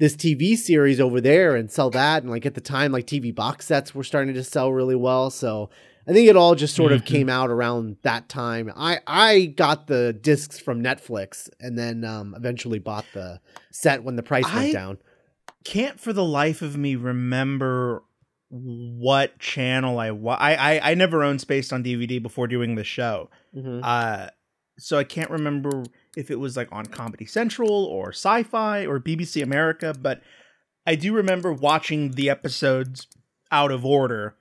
[0.00, 2.22] this TV series over there and sell that.
[2.22, 5.30] And like at the time, like TV box sets were starting to sell really well.
[5.30, 5.70] So
[6.08, 7.06] I think it all just sort of Mhm.
[7.06, 8.72] came out around that time.
[8.74, 14.16] I I got the discs from Netflix, and then um, eventually bought the set when
[14.16, 14.98] the price went down.
[15.64, 18.02] Can't for the life of me remember
[18.48, 22.82] what channel I wa- I I, I never owned Spaced on DVD before doing the
[22.84, 23.30] show.
[23.56, 23.80] Mhm.
[23.84, 24.30] Uh,
[24.78, 25.84] so I can't remember
[26.16, 30.22] if it was like on Comedy Central or Sci-Fi or BBC America, but
[30.86, 33.06] I do remember watching the episodes
[33.52, 34.34] out of order,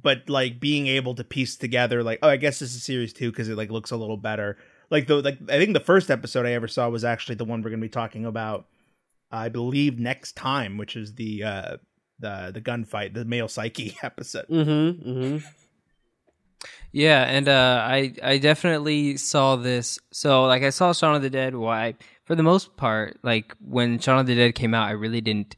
[0.00, 3.30] but like being able to piece together like, oh, I guess this is series two
[3.30, 4.58] because it like looks a little better.
[4.90, 7.62] Like the like I think the first episode I ever saw was actually the one
[7.62, 8.66] we're gonna be talking about,
[9.30, 11.76] I believe next time, which is the uh
[12.18, 14.46] the the gunfight, the male psyche episode.
[14.48, 15.08] Mm-hmm.
[15.08, 15.46] Mm-hmm.
[16.92, 19.98] Yeah, and uh, I I definitely saw this.
[20.12, 21.54] So like I saw Shaun of the Dead.
[21.54, 21.94] Why?
[22.24, 25.56] For the most part, like when Shaun of the Dead came out, I really didn't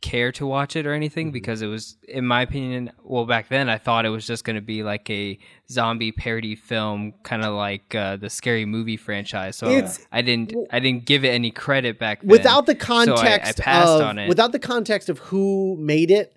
[0.00, 1.32] care to watch it or anything Mm-hmm.
[1.32, 4.56] because it was, in my opinion, well back then I thought it was just going
[4.56, 5.38] to be like a
[5.70, 9.54] zombie parody film, kind of like uh, the scary movie franchise.
[9.54, 12.30] So It's- I didn't I didn't give it any credit back then.
[12.30, 14.28] without the I- I passed of on it.
[14.28, 16.34] without the context of who made it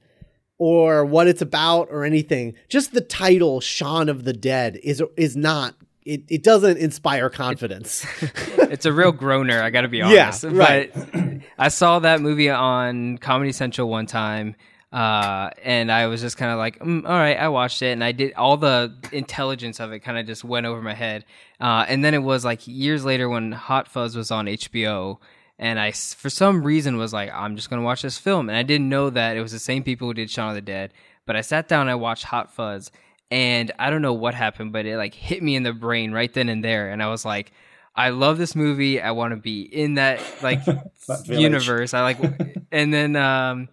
[0.57, 2.53] or what it's about or anything.
[2.69, 8.05] Just the title Shaun of the Dead is is not it, it doesn't inspire confidence.
[8.21, 10.43] it's a real groaner, I got to be honest.
[10.43, 10.93] Yeah, right.
[10.93, 14.55] But I saw that movie on Comedy Central one time.
[14.93, 18.01] Uh, and I was just kind of like, mm, all right, I watched it, and
[18.01, 21.25] I did all the intelligence of it kind of just went over my head.
[21.59, 25.17] Uh, and then it was like years later when Hot Fuzz was on HBO,
[25.57, 28.63] and I for some reason was like, I'm just gonna watch this film, and I
[28.63, 30.93] didn't know that it was the same people who did Shaun of the Dead.
[31.25, 32.91] But I sat down, and I watched Hot Fuzz,
[33.31, 36.31] and I don't know what happened, but it like hit me in the brain right
[36.33, 37.51] then and there, and I was like,
[37.95, 39.01] I love this movie.
[39.01, 40.63] I want to be in that like
[41.07, 41.93] that universe.
[41.93, 42.19] I like,
[42.71, 43.69] and then um,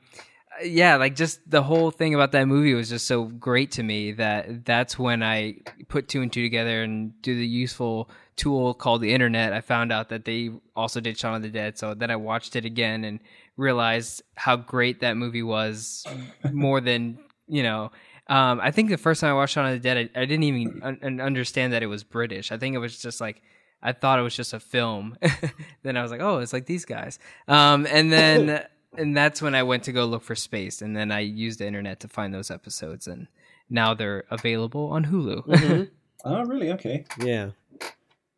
[0.62, 4.12] yeah, like just the whole thing about that movie was just so great to me
[4.12, 5.56] that that's when I
[5.88, 9.52] put two and two together and do the useful tool called the internet.
[9.52, 12.56] I found out that they also did Shaun of the Dead, so then I watched
[12.56, 13.20] it again and
[13.56, 16.04] realized how great that movie was
[16.52, 17.90] more than you know
[18.28, 20.44] um, I think the first time I watched Shaun of the Dead, I, I didn't
[20.44, 22.52] even un- understand that it was British.
[22.52, 23.42] I think it was just like
[23.82, 25.18] I thought it was just a film.
[25.82, 27.18] then I was like, oh, it's like these guys.
[27.48, 28.64] Um, and then
[28.96, 30.82] and that's when I went to go look for space.
[30.82, 33.26] and then I used the internet to find those episodes, and
[33.68, 35.46] now they're available on Hulu.
[35.46, 35.82] mm-hmm.
[36.24, 36.70] Oh, really?
[36.70, 37.04] Okay.
[37.18, 37.50] Yeah.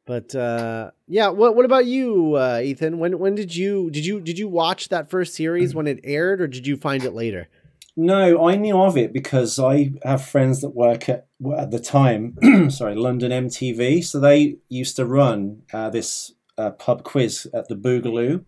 [0.07, 2.99] But uh, yeah, what what about you, uh, Ethan?
[2.99, 6.41] When when did you did you did you watch that first series when it aired,
[6.43, 7.49] or did you find it later?
[7.97, 12.37] No, I knew of it because I have friends that work at at the time.
[12.71, 14.05] sorry, London MTV.
[14.05, 18.45] So they used to run uh, this uh, pub quiz at the Boogaloo,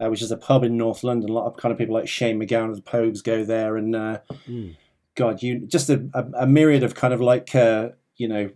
[0.00, 1.30] uh, which is a pub in North London.
[1.30, 3.94] A lot of kind of people like Shane MacGowan of the Pogues go there, and
[3.94, 4.76] mm.
[5.14, 8.50] God, you just a, a, a, myriad of kind of like uh, you know.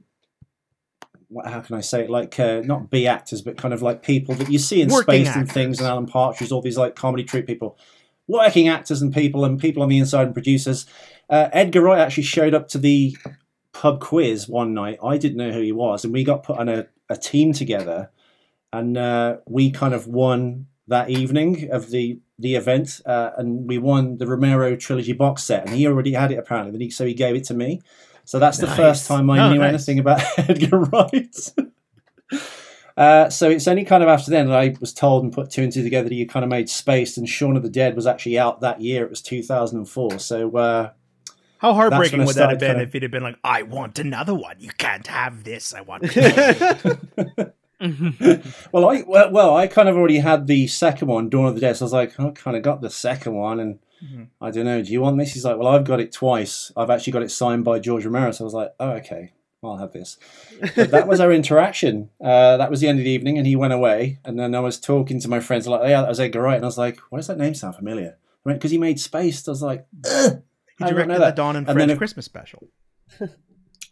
[1.45, 2.11] How can I say it?
[2.11, 5.03] Like uh, not B actors, but kind of like people that you see in Working
[5.03, 5.41] Space actors.
[5.41, 7.79] and things, and Alan Partridge, all these like comedy troupe people
[8.29, 10.87] working actors and people and people on the inside and producers.
[11.29, 13.17] Uh, Edgar Wright actually showed up to the
[13.73, 14.99] pub quiz one night.
[15.03, 18.11] I didn't know who he was, and we got put on a, a team together,
[18.73, 23.79] and uh, we kind of won that evening of the the event, uh, and we
[23.79, 27.37] won the Romero trilogy box set, and he already had it apparently, so he gave
[27.37, 27.81] it to me.
[28.33, 28.71] So that's nice.
[28.71, 29.69] the first time I oh, knew nice.
[29.69, 31.37] anything about Edgar Wright.
[32.95, 35.63] Uh, so it's only kind of after then that I was told and put two
[35.63, 37.17] and two together that you kind of made space.
[37.17, 39.03] and Shaun of the Dead was actually out that year.
[39.03, 40.19] It was 2004.
[40.19, 40.91] So uh,
[41.57, 42.89] how heartbreaking would that have been kind of...
[42.89, 44.57] if it had been like, "I want another one.
[44.59, 45.73] You can't have this.
[45.73, 46.03] I want."
[48.73, 51.63] well, I well, well, I kind of already had the second one, Dawn of the
[51.63, 51.79] Dead.
[51.79, 54.25] So I was like, I kind of got the second one, and mm-hmm.
[54.41, 54.83] I don't know.
[54.83, 55.33] Do you want this?
[55.33, 56.73] He's like, Well, I've got it twice.
[56.77, 58.33] I've actually got it signed by George Romero.
[58.33, 59.33] So I was like, Oh, okay.
[59.65, 60.19] I'll have this.
[60.75, 62.11] But that was our interaction.
[62.21, 64.19] Uh, that was the end of the evening, and he went away.
[64.25, 66.57] And then I was talking to my friends, like, yeah, that was Edgar Wright.
[66.57, 68.17] And I was like, why does that name sound familiar?
[68.45, 69.47] I went, because he made Space.
[69.47, 70.43] I was like, Ugh,
[70.79, 72.69] he directed the Dawn and, and French Christmas special.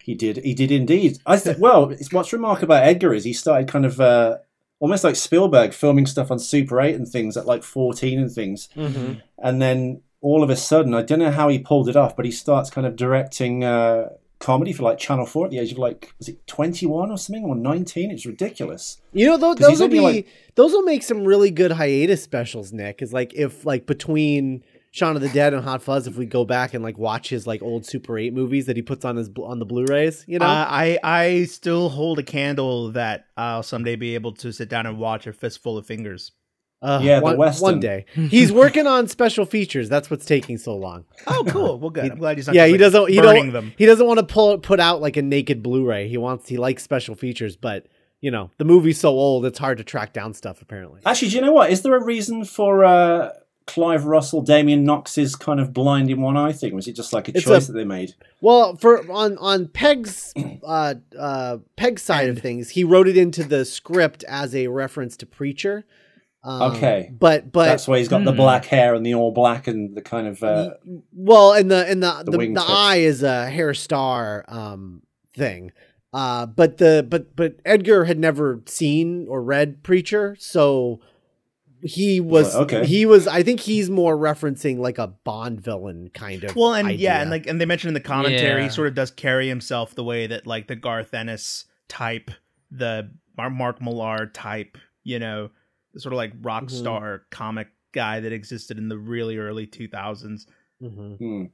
[0.02, 0.38] he did.
[0.38, 1.18] He did indeed.
[1.24, 4.38] I th- well, what's remarkable about Edgar is he started kind of uh,
[4.80, 8.68] almost like Spielberg filming stuff on Super 8 and things at like 14 and things.
[8.74, 9.20] Mm-hmm.
[9.38, 12.24] And then all of a sudden, I don't know how he pulled it off, but
[12.24, 15.78] he starts kind of directing uh, comedy for like Channel Four at the age of
[15.78, 18.10] like was it twenty one or something or nineteen?
[18.10, 19.00] It's ridiculous.
[19.12, 22.72] You know those, those will be like, those will make some really good hiatus specials.
[22.72, 26.26] Nick is like if like between Shaun of the Dead and Hot Fuzz, if we
[26.26, 29.16] go back and like watch his like old Super Eight movies that he puts on
[29.16, 33.62] his on the Blu-rays, you know, uh, I I still hold a candle that I'll
[33.62, 36.32] someday be able to sit down and watch a fistful of fingers.
[36.82, 38.06] Uh, yeah, one, one day.
[38.14, 39.88] He's working on special features.
[39.90, 41.04] That's what's taking so long.
[41.26, 41.78] Oh, cool.
[41.78, 42.10] Well, good.
[42.10, 42.56] I'm glad he's not.
[42.56, 43.10] Yeah, he doesn't.
[43.10, 43.52] He don't.
[43.52, 43.74] Them.
[43.76, 46.08] He doesn't want to pull put out like a naked Blu-ray.
[46.08, 46.48] He wants.
[46.48, 47.86] He likes special features, but
[48.20, 50.62] you know the movie's so old, it's hard to track down stuff.
[50.62, 51.00] Apparently.
[51.04, 51.70] Actually, do you know what?
[51.70, 53.32] Is there a reason for uh,
[53.66, 56.74] Clive Russell, Damien Knox's kind of blind in one eye thing?
[56.74, 58.14] Was it just like a it's choice a, that they made?
[58.40, 60.32] Well, for on on Pegg's
[60.64, 65.16] uh, uh, Pegg's side of things, he wrote it into the script as a reference
[65.18, 65.84] to Preacher.
[66.42, 68.38] Um, okay, but but that's why he's got the hmm.
[68.38, 70.70] black hair and the all black and the kind of uh,
[71.12, 75.02] well, and the and the the, the, the eye is a hair star um,
[75.36, 75.70] thing.
[76.12, 81.00] Uh, but the but but Edgar had never seen or read Preacher, so
[81.82, 82.86] he was okay.
[82.86, 83.26] He was.
[83.26, 86.56] I think he's more referencing like a Bond villain kind of.
[86.56, 86.98] Well, and idea.
[86.98, 88.68] yeah, and like and they mentioned in the commentary, yeah.
[88.68, 92.30] he sort of does carry himself the way that like the Garth Ennis type,
[92.70, 95.50] the Mark Millar type, you know,
[95.96, 96.76] sort of like rock mm-hmm.
[96.76, 100.46] star comic guy that existed in the really early 2000s.
[100.82, 101.12] Mm-hmm.
[101.14, 101.44] Hmm.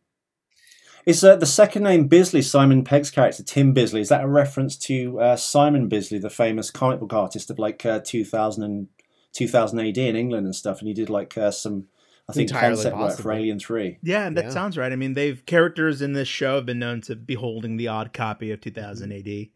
[1.06, 4.00] Is uh, the second name Bisley Simon Pegg's character Tim Bisley?
[4.00, 7.86] Is that a reference to uh, Simon Bisley, the famous comic book artist of like
[7.86, 8.88] uh, 2000 and
[9.36, 10.80] 2000 AD in England and stuff?
[10.80, 11.86] And he did like uh, some
[12.28, 13.32] I think Entirely concept work for.
[13.32, 13.98] Alien Three.
[14.02, 14.50] Yeah, that Yeah.
[14.50, 14.90] sounds right.
[14.90, 18.12] I mean, they've characters in this show have been known to be holding the odd
[18.12, 19.48] copy of 2000 AD.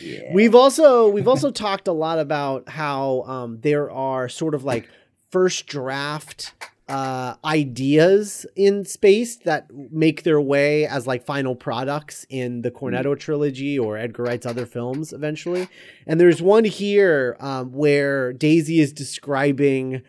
[0.00, 0.32] Yeah.
[0.32, 4.88] We've also we've also talked a lot about how um, there are sort of like
[5.32, 6.52] first draft
[6.88, 13.18] uh, ideas in space that make their way as like final products in the Cornetto
[13.18, 15.68] trilogy or Edgar Wright's other films eventually.
[16.06, 20.02] And there's one here um, where Daisy is describing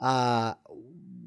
[0.00, 0.54] uh,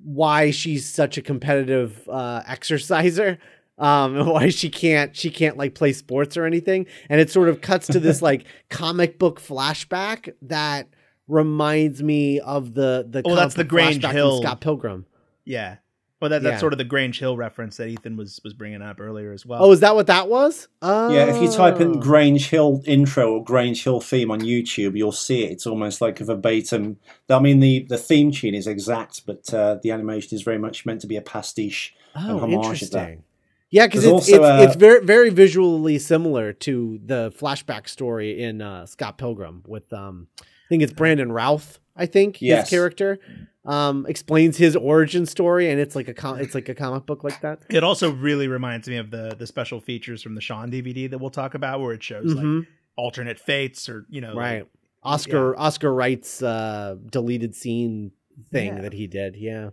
[0.04, 3.38] why she's such a competitive uh, exerciser
[3.80, 7.48] um and why she can't she can't like play sports or anything and it sort
[7.48, 10.88] of cuts to this like comic book flashback that
[11.28, 14.42] reminds me of the the Oh, that's the book Grange flashback from Hill.
[14.42, 15.06] Scott Pilgrim.
[15.46, 15.78] Yeah.
[16.20, 16.60] Well, that, that's Yeah.
[16.60, 19.64] sort of the Grange Hill reference that Ethan was was bringing up earlier as well.
[19.64, 20.68] Oh, is that what that was?
[20.82, 21.14] Oh.
[21.14, 25.12] Yeah, if you type in Grange Hill intro or Grange Hill theme on YouTube, you'll
[25.12, 25.52] see it.
[25.52, 26.98] It's almost like a verbatim.
[27.30, 30.88] I mean, the, the theme tune is exact, but uh, the animation is very much
[30.88, 31.94] meant to be a pastiche.
[32.16, 33.10] Oh, homage at that.
[33.10, 33.24] interesting.
[33.70, 38.42] Yeah, because it's it's, also, uh, it's very very visually similar to the flashback story
[38.42, 41.80] in uh, Scott Pilgrim with um I think it's Brandon Routh.
[41.96, 43.20] I think his character
[43.66, 47.24] um explains his origin story, and it's like a com- it's like a comic book
[47.24, 47.60] like that.
[47.70, 51.18] It also really reminds me of the the special features from the Shaun DVD that
[51.18, 52.68] we'll talk about, where it shows like Mhm.
[52.96, 54.66] alternate fates or you know, like- right.
[55.04, 58.12] Oscar Oscar Wright's uh, deleted scene
[58.52, 58.82] thing Yeah.
[58.82, 59.36] that he did.
[59.36, 59.70] Yeah.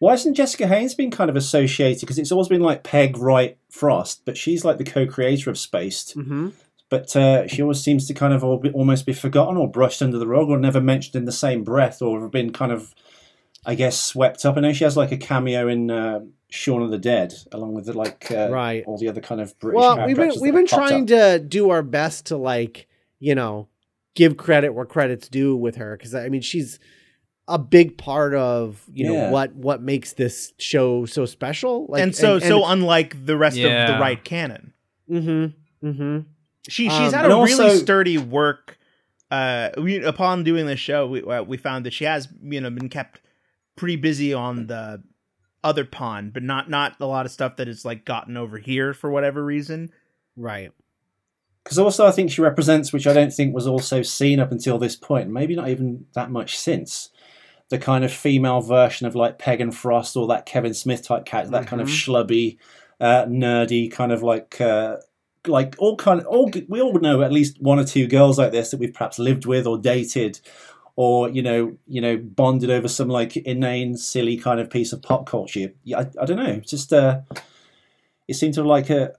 [0.00, 2.00] Why hasn't Jessica Hynes been kind of associated?
[2.00, 6.16] Because it's always been like Pegg, Wright, Frost, but she's like the co-creator of Spaced.
[6.16, 6.48] Mm-hmm.
[6.90, 10.18] But uh, she always seems to kind of al- almost be forgotten or brushed under
[10.18, 12.94] the rug or never mentioned in the same breath or been kind of,
[13.66, 14.56] I guess, swept up.
[14.56, 17.86] I know she has like a cameo in uh, Shaun of the Dead, along with
[17.86, 18.84] the, like uh, Right.
[18.86, 19.76] all the other kind of British.
[19.78, 21.08] Well, we've been we've been trying up.
[21.08, 23.68] to do our best to like you know
[24.14, 26.78] give credit where credit's due with her because I mean she's
[27.46, 29.30] a big part of you know Yeah.
[29.30, 31.84] what what makes this show so special.
[31.88, 34.72] Like and so so unlike the rest of the Wright canon.
[35.10, 36.20] mm-hmm, mm-hmm.
[36.68, 38.78] She she's Um, had a really also- sturdy work.
[39.30, 42.70] Uh, we, upon doing this show, we uh, we found that she has you know
[42.70, 43.20] been kept
[43.76, 45.02] pretty busy on the
[45.64, 48.94] other pond, but not not a lot of stuff that is like gotten over here
[48.94, 49.90] for whatever reason.
[50.36, 50.70] right.
[51.64, 54.78] Because also, I think she represents, which I don't think was also seen up until
[54.78, 57.10] this point, maybe not even that much since,
[57.68, 61.26] the kind of female version of like Pegg and Frost or that Kevin Smith type
[61.26, 61.90] character, that kind of Mhm.
[62.26, 62.56] schlubby,
[63.00, 64.58] uh, nerdy kind of like.
[64.60, 64.96] Uh,
[65.48, 68.52] like all kind of all we all know at least one or two girls like
[68.52, 70.40] this that we've perhaps lived with or dated
[70.96, 75.02] or you know you know bonded over some like inane silly kind of piece of
[75.02, 77.20] pop culture yeah, I, I don't know it's just uh
[78.26, 79.12] it seemed to like a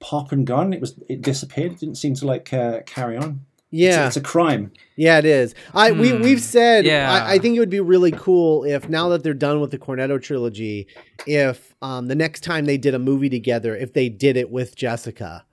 [0.00, 3.40] pop and gone it was it disappeared it didn't seem to like uh, carry on
[3.70, 5.56] Yeah, it's, it's a crime yeah, it is.
[5.74, 6.22] I we Hmm.
[6.22, 6.84] we've said.
[6.84, 7.10] Yeah.
[7.10, 9.78] I, I think it would be really cool if now that they're done with the
[9.78, 10.86] Cornetto trilogy,
[11.26, 14.76] if um the next time they did a movie together, if they did it with
[14.76, 15.44] Jessica.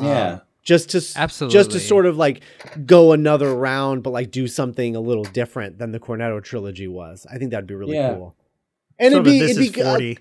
[0.00, 1.14] Yeah Um, just to s-
[1.48, 2.42] just to sort of like
[2.84, 7.26] go another round, but like do something a little different than the Cornetto trilogy was.
[7.30, 8.14] I think that'd be really Yeah.
[8.14, 8.34] cool.
[8.98, 10.18] And Sort it'd be this it'd is be uh, forty.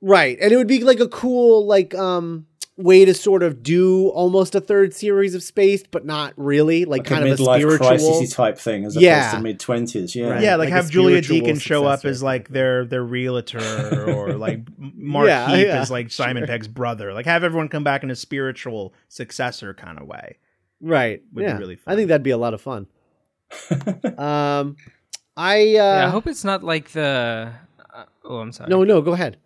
[0.00, 2.46] right, and it would be like a cool like um
[2.80, 7.00] way to sort of do almost a third series of Spaced, but not really, like,
[7.00, 8.24] like kind a of a spiritual.
[8.28, 9.32] type thing as opposed Yeah.
[9.32, 10.42] to mid twenties yeah Right.
[10.42, 14.32] yeah, like, like have Julia spiritual Deakin show up as like their their realtor or
[14.38, 16.46] like Mark Yeah, Heap yeah, as like Simon sure.
[16.46, 17.12] Pegg's brother.
[17.12, 20.38] Like have everyone come back in a spiritual successor kind of way.
[20.80, 21.20] Right.
[21.32, 21.58] Would be yeah.
[21.58, 22.86] really I think that'd be a lot of fun.
[24.18, 24.76] um,
[25.36, 27.52] I uh, yeah, I hope it's not like the.
[27.92, 28.70] Uh, oh, I'm sorry.
[28.70, 29.38] no, no, go ahead.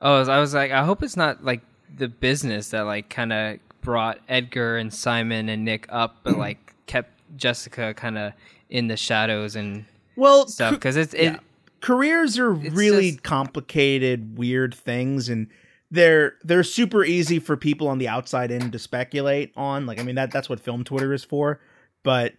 [0.00, 1.62] Oh, I was like, I hope it's not like
[1.96, 6.74] the business that like kind of brought Edgar and Simon and Nick up, but like
[6.86, 8.32] kept Jessica kind of
[8.70, 9.84] in the shadows and
[10.16, 10.72] Well, stuff.
[10.74, 11.22] Because it's it.
[11.24, 11.38] yeah.
[11.80, 15.48] careers are It's really just- complicated, weird things, and
[15.90, 19.84] they're they're super easy for people on the outside in to speculate on.
[19.86, 21.60] Like, I mean that that's what film Twitter is for.
[22.02, 22.34] But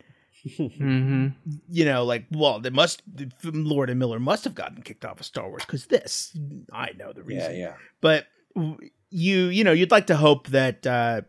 [0.58, 1.28] hmm
[1.70, 3.02] you know, like, well, they must
[3.44, 6.36] Lord and Miller must have gotten kicked off of Star Wars because this.
[6.72, 7.52] I know the reason.
[7.54, 7.74] yeah yeah.
[8.02, 8.78] but w-
[9.14, 11.22] you you know you'd like to hope that uh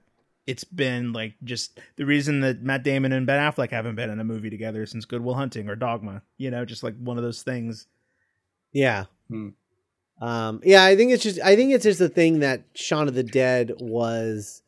[0.47, 4.21] it's been like just the reason that Matt Damon and Ben Affleck haven't been in
[4.21, 6.23] a movie together since Good Will Hunting or Dogma.
[6.37, 7.87] You know, just like one of those things.
[8.73, 9.05] Yeah.
[9.29, 9.49] Hmm.
[10.21, 13.15] Um, yeah, I think it's just I think it's just a thing that Shaun of
[13.15, 14.63] the Dead was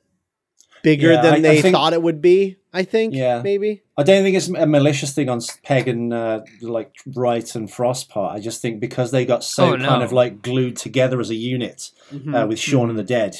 [0.82, 2.56] bigger Yeah, than I- I they think- thought it would be.
[2.72, 3.14] I think.
[3.14, 3.42] Yeah.
[3.42, 3.82] Maybe.
[3.98, 8.10] I don't think it's a malicious thing on Pegg and uh, like Wright and Frost
[8.10, 8.36] part.
[8.36, 11.34] I just think because they got so Oh, kind of like glued together as a
[11.34, 12.34] unit Mhm.
[12.34, 13.36] uh, with Shaun and the Dead.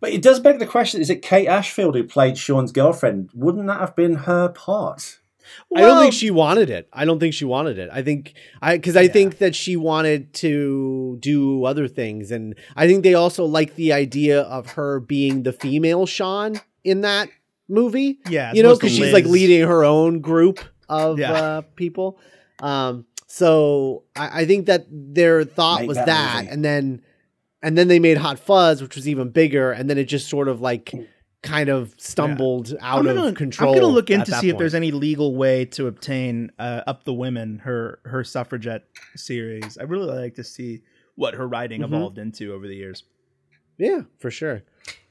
[0.00, 3.30] But it does beg the question: Is it Kate Ashfield who played Shaun's girlfriend?
[3.34, 5.18] Wouldn't that have been her part?
[5.74, 6.88] I don't think she wanted it.
[6.92, 7.88] I don't think she wanted it.
[7.92, 9.12] I think I because I yeah.
[9.12, 13.92] think that she wanted to do other things, and I think they also like the
[13.94, 17.28] idea of her being the female Sean in that
[17.68, 18.18] movie.
[18.28, 21.32] Yeah, you know, because she's like leading her own group of yeah.
[21.32, 22.18] uh, people.
[22.60, 27.02] Um, so I, I, think that their thought Make was that, that and then
[27.62, 30.48] and then they made Hot Fuzz, which was even bigger, and then it just sort
[30.48, 30.92] of like
[31.42, 32.76] kind of stumbled yeah.
[32.80, 33.72] out gonna, of control.
[33.72, 34.44] I'm going to look into see point.
[34.50, 39.78] if there's any legal way to obtain uh, Up the Women, her her suffragette series.
[39.78, 40.82] I really like to see
[41.14, 41.94] what her writing mm-hmm.
[41.94, 43.04] evolved into over the years.
[43.78, 44.62] Yeah, for sure.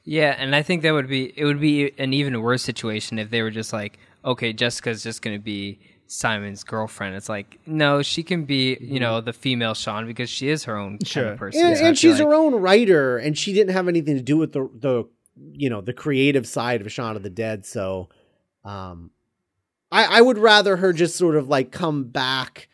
[0.06, 3.32] Yeah, and I think that would be it would be an even worse situation if
[3.32, 7.16] they were just like, okay, Jessica's just going to be Simon's girlfriend.
[7.16, 10.78] It's like, no, she can be, you know, the female Shaun because she is her
[10.78, 11.24] own sure.
[11.24, 11.66] kind of person.
[11.66, 12.28] And, and she's like.
[12.28, 15.06] her own writer, and she didn't have anything to do with the the
[15.54, 17.66] you know the creative side of Shaun of the Dead.
[17.66, 18.10] So,
[18.64, 19.10] um,
[19.92, 22.70] I I would rather her just sort of like come back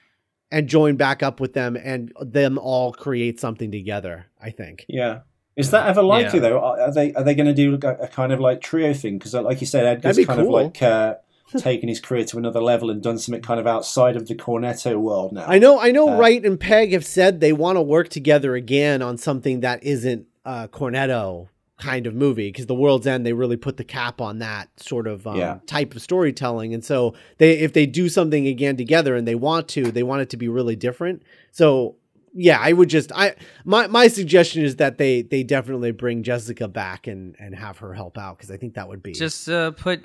[0.52, 4.28] and join back up with them, and them all create something together.
[4.42, 4.86] I think.
[4.90, 5.20] Yeah.
[5.56, 6.50] Is that ever likely yeah.
[6.50, 6.60] though?
[6.60, 9.18] Are they are they going to do a, a, kind of like trio thing?
[9.18, 10.58] Because like you said, Edgar's kind cool.
[10.58, 11.16] of like uh,
[11.58, 14.98] taken his career to another level and done something kind of outside of the Cornetto
[14.98, 15.46] world now.
[15.46, 16.10] I know, I know.
[16.10, 19.84] Uh, Wright and Pegg have said they want to work together again on something that
[19.84, 21.50] isn't uh, Cornetto
[21.82, 25.08] kind of movie because the world's end they really put the cap on that sort
[25.08, 25.58] of um, yeah.
[25.66, 29.68] type of storytelling and so they if they do something again together and they want
[29.68, 31.96] to they want it to be really different so
[32.34, 36.68] yeah i would just i my my suggestion is that they they definitely bring jessica
[36.68, 39.72] back and and have her help out because i think that would be just uh,
[39.72, 40.04] put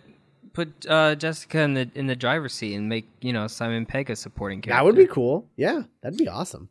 [0.53, 4.09] put uh, jessica in the in the driver's seat and make you know simon pegg
[4.11, 5.47] a supporting character that would be cool.
[5.57, 6.71] Yeah that'd be awesome.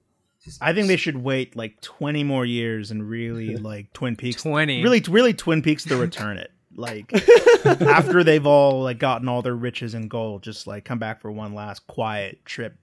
[0.62, 4.84] I think they should wait like 20 more years and really like Twin Peaks 20
[4.84, 6.52] really really Twin Peaks to return it.
[6.76, 7.12] Like
[7.66, 11.32] after they've all like gotten all their riches and gold, just like come back for
[11.32, 12.76] one last quiet trip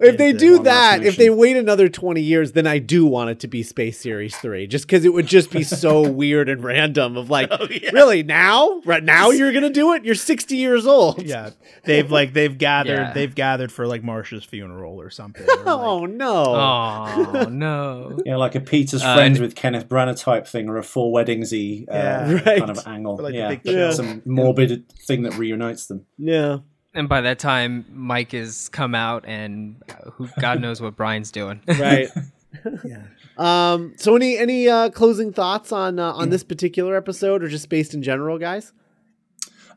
[0.00, 3.40] if they do that, if they wait another 20 years, then I do want it
[3.40, 7.16] to be Space Series 3 just cuz it would just be so weird and random
[7.16, 7.90] of like oh, yeah.
[7.92, 8.80] really now?
[8.84, 10.04] Right now you're going to do it?
[10.04, 11.22] You're 60 years old.
[11.22, 11.50] Yeah.
[11.84, 13.12] They've like they've gathered yeah.
[13.12, 15.46] they've gathered for like Marsha's funeral or something.
[15.52, 16.44] Or, like, oh no.
[16.56, 18.18] Oh no.
[18.24, 21.84] yeah, like a Peter's uh, friends with Kenneth Branagh type thing or a four weddings-y
[21.88, 22.58] uh, yeah, right.
[22.58, 23.16] kind of angle.
[23.16, 23.56] Like yeah.
[23.64, 23.90] yeah.
[23.92, 26.06] Some morbid thing that reunites them.
[26.18, 26.58] Yeah
[26.94, 29.82] and by that time, Mike has come out, and
[30.14, 31.60] who God knows what Brian's doing.
[31.66, 32.08] right.
[32.84, 33.02] yeah.
[33.38, 33.94] Um.
[33.96, 37.94] So, any any uh, closing thoughts on uh, on this particular episode, or just based
[37.94, 38.72] in general, guys?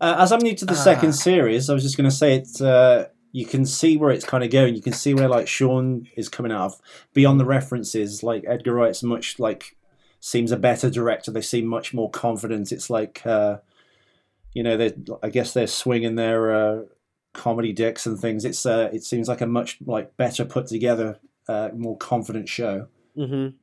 [0.02, 1.14] Uh, as I'm new to the second ah.
[1.14, 2.60] series, I was just going to say it's.
[2.60, 4.76] Uh, you can see where it's kind of going.
[4.76, 6.82] You can see where like Shaun is coming out of.
[7.14, 9.78] Beyond the references, like Edgar Wright's much like
[10.20, 11.32] seems a better director.
[11.32, 12.74] They seem much more confident.
[12.74, 13.26] It's like.
[13.26, 13.60] Uh,
[14.54, 16.82] you know, they I guess they're swinging their uh,
[17.36, 18.46] comedy dicks and things.
[18.46, 22.88] It's uh, it seems like a much like better put together, uh, more confident show.
[23.18, 23.56] Mm-hmm.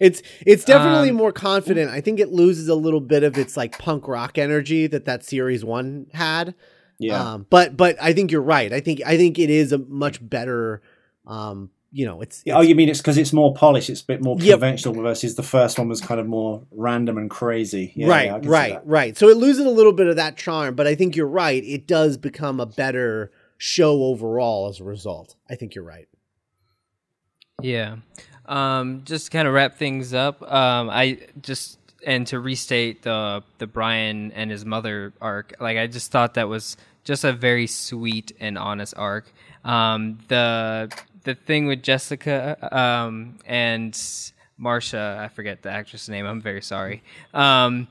[0.00, 1.90] It's it's definitely um, more confident.
[1.90, 5.24] I think it loses a little bit of its like punk rock energy that that
[5.24, 6.54] series one had.
[6.98, 7.34] Yeah.
[7.34, 8.72] Um, but but I think you're right.
[8.72, 10.82] I think I think it is a much better
[11.26, 14.04] um, you know, it's, it's oh, you mean it's because it's more polished, it's a
[14.06, 15.04] bit more conventional yep.
[15.04, 17.92] versus the first one was kind of more random and crazy.
[17.94, 19.16] Yeah, right, yeah, right, right.
[19.16, 21.62] So it loses a little bit of that charm, but I think you're right.
[21.62, 25.36] It does become a better show overall as a result.
[25.48, 26.08] I think you're right.
[27.62, 27.98] Yeah.
[28.46, 33.44] Um, just to kind of wrap things up, um, I just and to restate the
[33.58, 37.68] the Brian and his mother arc, like I just thought that was just a very
[37.68, 39.32] sweet and honest arc.
[39.64, 40.92] Um, the
[41.24, 43.92] the thing with Jessica um, and
[44.60, 46.26] Marsha, I forget the actress name.
[46.26, 47.02] I'm very sorry.
[47.32, 47.88] Um,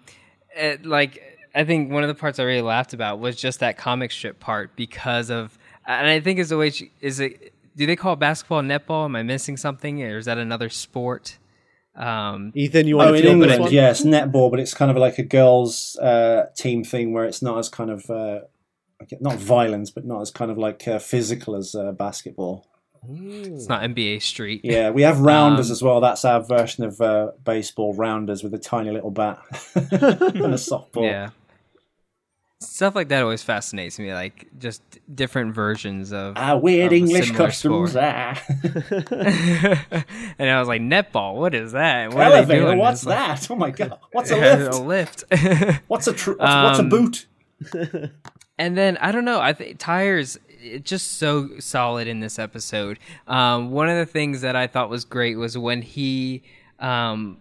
[0.55, 1.21] it, like
[1.53, 4.39] I think one of the parts I really laughed about was just that comic strip
[4.39, 7.53] part because of, and I think is the way she, is it.
[7.75, 9.05] Do they call it basketball netball?
[9.05, 11.39] Am I missing something, or is that another sport?
[11.95, 15.17] Um, Ethan, you want oh, to in England, yes, netball, but it's kind of like
[15.19, 18.41] a girls' uh, team thing where it's not as kind of uh,
[19.19, 21.91] not violence, but not as kind of like uh, physical as uh,
[23.07, 23.55] basketball.
[23.55, 24.61] It's not NBA Street.
[24.63, 26.01] Yeah, we have rounders um, as well.
[26.01, 29.39] That's our version of uh, baseball rounders with a tiny little bat
[29.75, 31.03] and a softball.
[31.03, 31.29] Yeah.
[32.59, 34.81] Stuff like that always fascinates me, like just
[35.13, 37.93] different versions of our weird of English customs.
[37.93, 38.41] Ah.
[40.39, 42.13] and I was like, netball, what is that?
[42.13, 43.51] What Elevator, what's that?
[43.51, 44.73] oh my god, what's a lift?
[44.73, 45.83] a lift.
[45.89, 47.25] what's a tr- what's, um, what's a um, boot?
[48.57, 49.41] and then I don't know.
[49.41, 50.52] I think Tyres it's
[50.83, 52.99] just so solid in this episode.
[53.27, 56.43] Um, one of the things that I thought was great was when he,
[56.79, 57.37] um,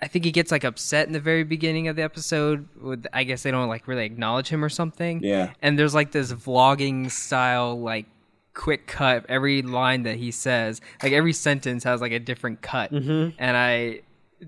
[0.00, 2.68] I think he gets like upset in the very beginning of the episode.
[2.80, 5.22] With I guess they don't like really acknowledge him or something.
[5.22, 5.52] Yeah.
[5.62, 8.06] And there's like this vlogging style like
[8.54, 9.24] quick cut.
[9.28, 12.90] Every line that he says, like every sentence has like a different cut.
[13.38, 14.00] And I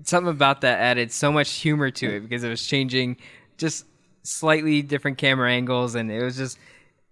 [0.03, 3.17] something about that added so much humor to it because it was changing
[3.57, 3.85] just
[4.23, 6.57] slightly different camera angles and it was just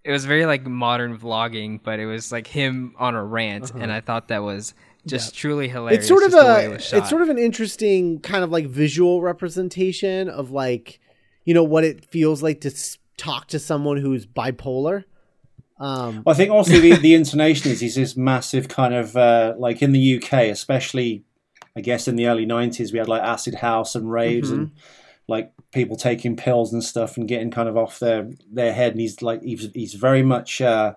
[0.04, 3.92] it was very like modern vlogging, but it was like him on a rant, and
[3.92, 4.74] I thought that was
[5.06, 6.00] just truly hilarious.
[6.00, 9.22] it's sort of just it a it's sort of an interesting kind of like visual
[9.22, 11.00] representation of like
[11.44, 12.72] you know what it feels like to
[13.18, 15.04] talk to someone who's bipolar.
[15.80, 19.82] Um I think also the, the intonation is is this massive kind of uh, like
[19.82, 21.24] in the UK, especially
[21.76, 24.72] I guess in the early '90s, we had like acid house and raves and
[25.28, 28.92] like people taking pills and stuff and getting kind of off their their head.
[28.92, 30.96] And he's like he's he's very much uh,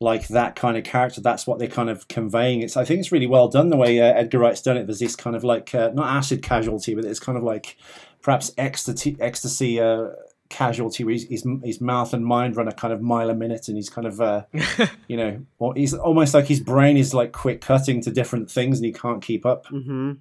[0.00, 1.20] like that kind of character.
[1.20, 2.62] That's what they're kind of conveying.
[2.62, 4.86] It's I think it's really well done the way uh, Edgar Wright's done it.
[4.86, 7.76] There's this kind of like uh, not acid casualty, but it's kind of like
[8.22, 9.80] perhaps ecstasy ecstasy.
[9.80, 10.08] Uh,
[10.50, 13.68] casualty where his, his, his mouth and mind run a kind of mile a minute
[13.68, 14.44] and he's kind of uh,
[15.06, 18.78] you know or he's almost like his brain is like quick cutting to different things
[18.78, 20.16] and he can't keep up mhm.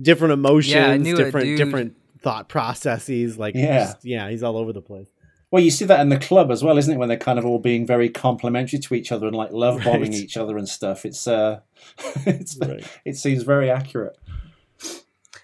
[0.00, 3.84] different emotions Yeah, I knew a different different thought processes like Yeah.
[3.84, 5.08] just- yeah he's all over the place
[5.50, 7.44] well you see that in the club as well isn't it when they're kind of
[7.46, 10.20] all being very complimentary to each other and like love bombing Right.
[10.20, 11.60] each other and stuff it's uh
[12.26, 12.84] it's Right.
[13.04, 14.16] it seems very accurate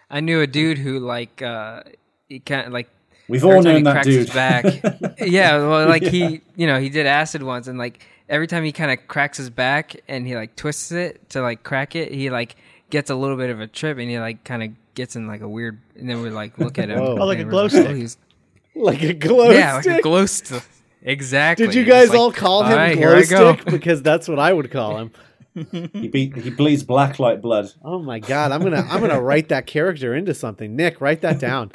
[0.09, 1.83] I knew a dude who like uh
[2.29, 2.89] he kind of like
[3.29, 4.65] we've all time he known that cracks dude his back.
[5.21, 8.71] yeah, well, like he, you know, he did acid once, and like every time he
[8.71, 12.31] kind of cracks his back and he like twists it to like crack it, he
[12.31, 12.55] like
[12.91, 15.43] gets a little bit of a trip, and he like kind of gets in like
[15.43, 15.81] a weird.
[15.95, 16.99] And then we like look at him.
[17.03, 17.97] Oh, like and a we're glow oh, stick.
[17.97, 18.17] he's-
[18.75, 19.59] like a glow stick.
[19.59, 20.63] yeah, like a glow stick.
[21.03, 21.67] Exactly.
[21.67, 24.03] did you It's guys like, all call him "All right, glow I go." stick because
[24.03, 25.11] that's what i would call him
[25.93, 29.49] he, be, he bleeds black like blood oh my god i'm gonna i'm gonna write
[29.51, 31.71] that character into something nick write that down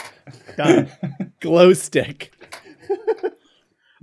[0.57, 0.91] Done.
[1.39, 2.33] glow stick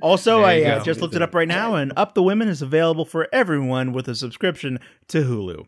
[0.01, 3.05] Also, I uh, just looked it up right now, and Up the Women is available
[3.05, 5.67] for everyone with a subscription to Hulu.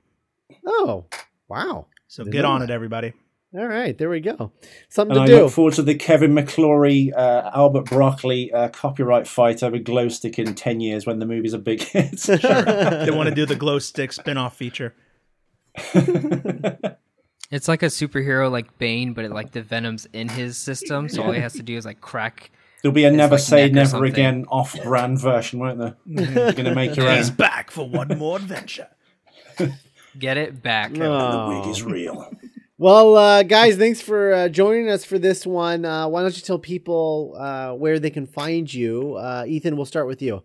[0.66, 1.04] oh
[1.48, 2.70] wow So Didn't get on that.
[2.70, 3.12] it, everybody.
[3.54, 4.52] All right there we go
[4.88, 8.68] something and to I do look forward to the Kevin McClory, uh, Albert Broccoli uh,
[8.68, 12.20] copyright fight over glow stick in 10 years when the movie's a big hit.
[12.20, 14.94] They want to do the glow stick spin-off feature.
[17.50, 21.22] It's like a superhero like Bane, but it, like the venom's in his system, so
[21.22, 22.52] all he has to do is like crack.
[22.82, 25.96] There'll be a never like say never again off brand version, won't there?
[26.06, 27.16] You're going to make your own.
[27.16, 28.88] He's back for one more adventure.
[30.18, 30.92] Get it back.
[30.96, 31.50] Oh.
[31.50, 32.32] The wig is real.
[32.80, 35.84] Well, uh, guys, thanks for uh, joining us for this one.
[35.84, 39.16] Uh, why don't you tell people uh, where they can find you?
[39.16, 40.42] Uh, Ethan, we'll start with you.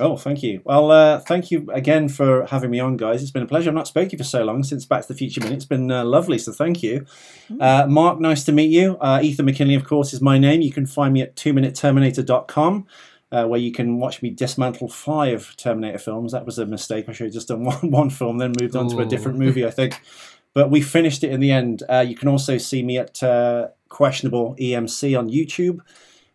[0.00, 0.62] Oh, thank you.
[0.64, 3.22] Well, uh, thank you again for having me on, guys.
[3.22, 3.70] It's been a pleasure.
[3.70, 5.54] I've not spoken to you for so long since Back to the Future Minute.
[5.54, 7.06] It's been uh, lovely, so thank you.
[7.60, 8.98] Uh, Mark, nice to meet you.
[9.00, 10.60] Uh, Ethan McKinley, of course, is my name.
[10.60, 12.88] You can find me at 2minuteterminator.com.
[13.32, 16.30] Uh, where you can watch me dismantle five Terminator films.
[16.30, 17.08] That was a mistake.
[17.08, 19.66] I should have just done one, one film, then moved on to a different movie,
[19.66, 20.00] I think.
[20.54, 21.82] But we finished it in the end.
[21.88, 25.80] Uh, you can also see me at uh, Questionable EMC on YouTube,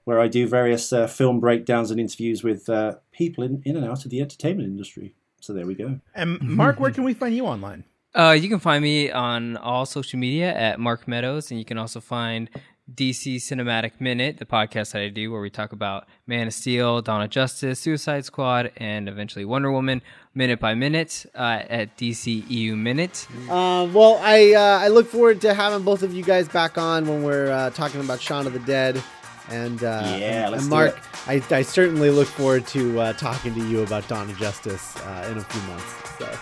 [0.04, 3.86] where I do various uh, film breakdowns and interviews with uh, people in, in and
[3.86, 5.16] out of the entertainment industry.
[5.40, 6.00] So there we go.
[6.14, 7.86] And Mark, where can we find you online?
[8.14, 11.78] Uh, you can find me on all social media at Mark Meadows, and you can
[11.78, 12.50] also find
[12.96, 17.02] DC Cinematic Minute, the podcast that I do, where we talk about Man of Steel,
[17.02, 20.02] Dawn of Justice, Suicide Squad, and eventually Wonder Woman,
[20.34, 23.28] minute by minute, uh, at DCEU Minute.
[23.50, 27.08] Um, well, I uh, I look forward to having both of you guys back on
[27.08, 29.02] when we're uh, talking about Shaun of the Dead.
[29.50, 31.52] And uh, Yeah, and, let's and do Mark, it.
[31.52, 35.28] I, I certainly look forward to uh, talking to you about Dawn of Justice uh,
[35.32, 36.18] in a few months.
[36.20, 36.40] So.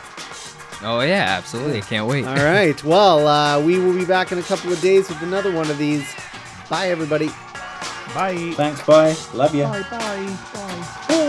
[0.83, 1.79] Oh yeah, absolutely!
[1.79, 2.25] I can't wait.
[2.25, 2.81] All right.
[2.87, 5.77] Well, uh, we will be back in a couple of days with another one of
[5.77, 6.07] these.
[6.69, 7.29] Bye, everybody.
[8.13, 8.53] Bye.
[8.55, 8.83] Thanks.
[8.83, 9.15] Bye.
[9.33, 9.63] Love you.
[9.63, 9.83] Bye.
[9.89, 10.37] Bye.
[10.53, 10.87] Bye.
[11.07, 11.23] bye.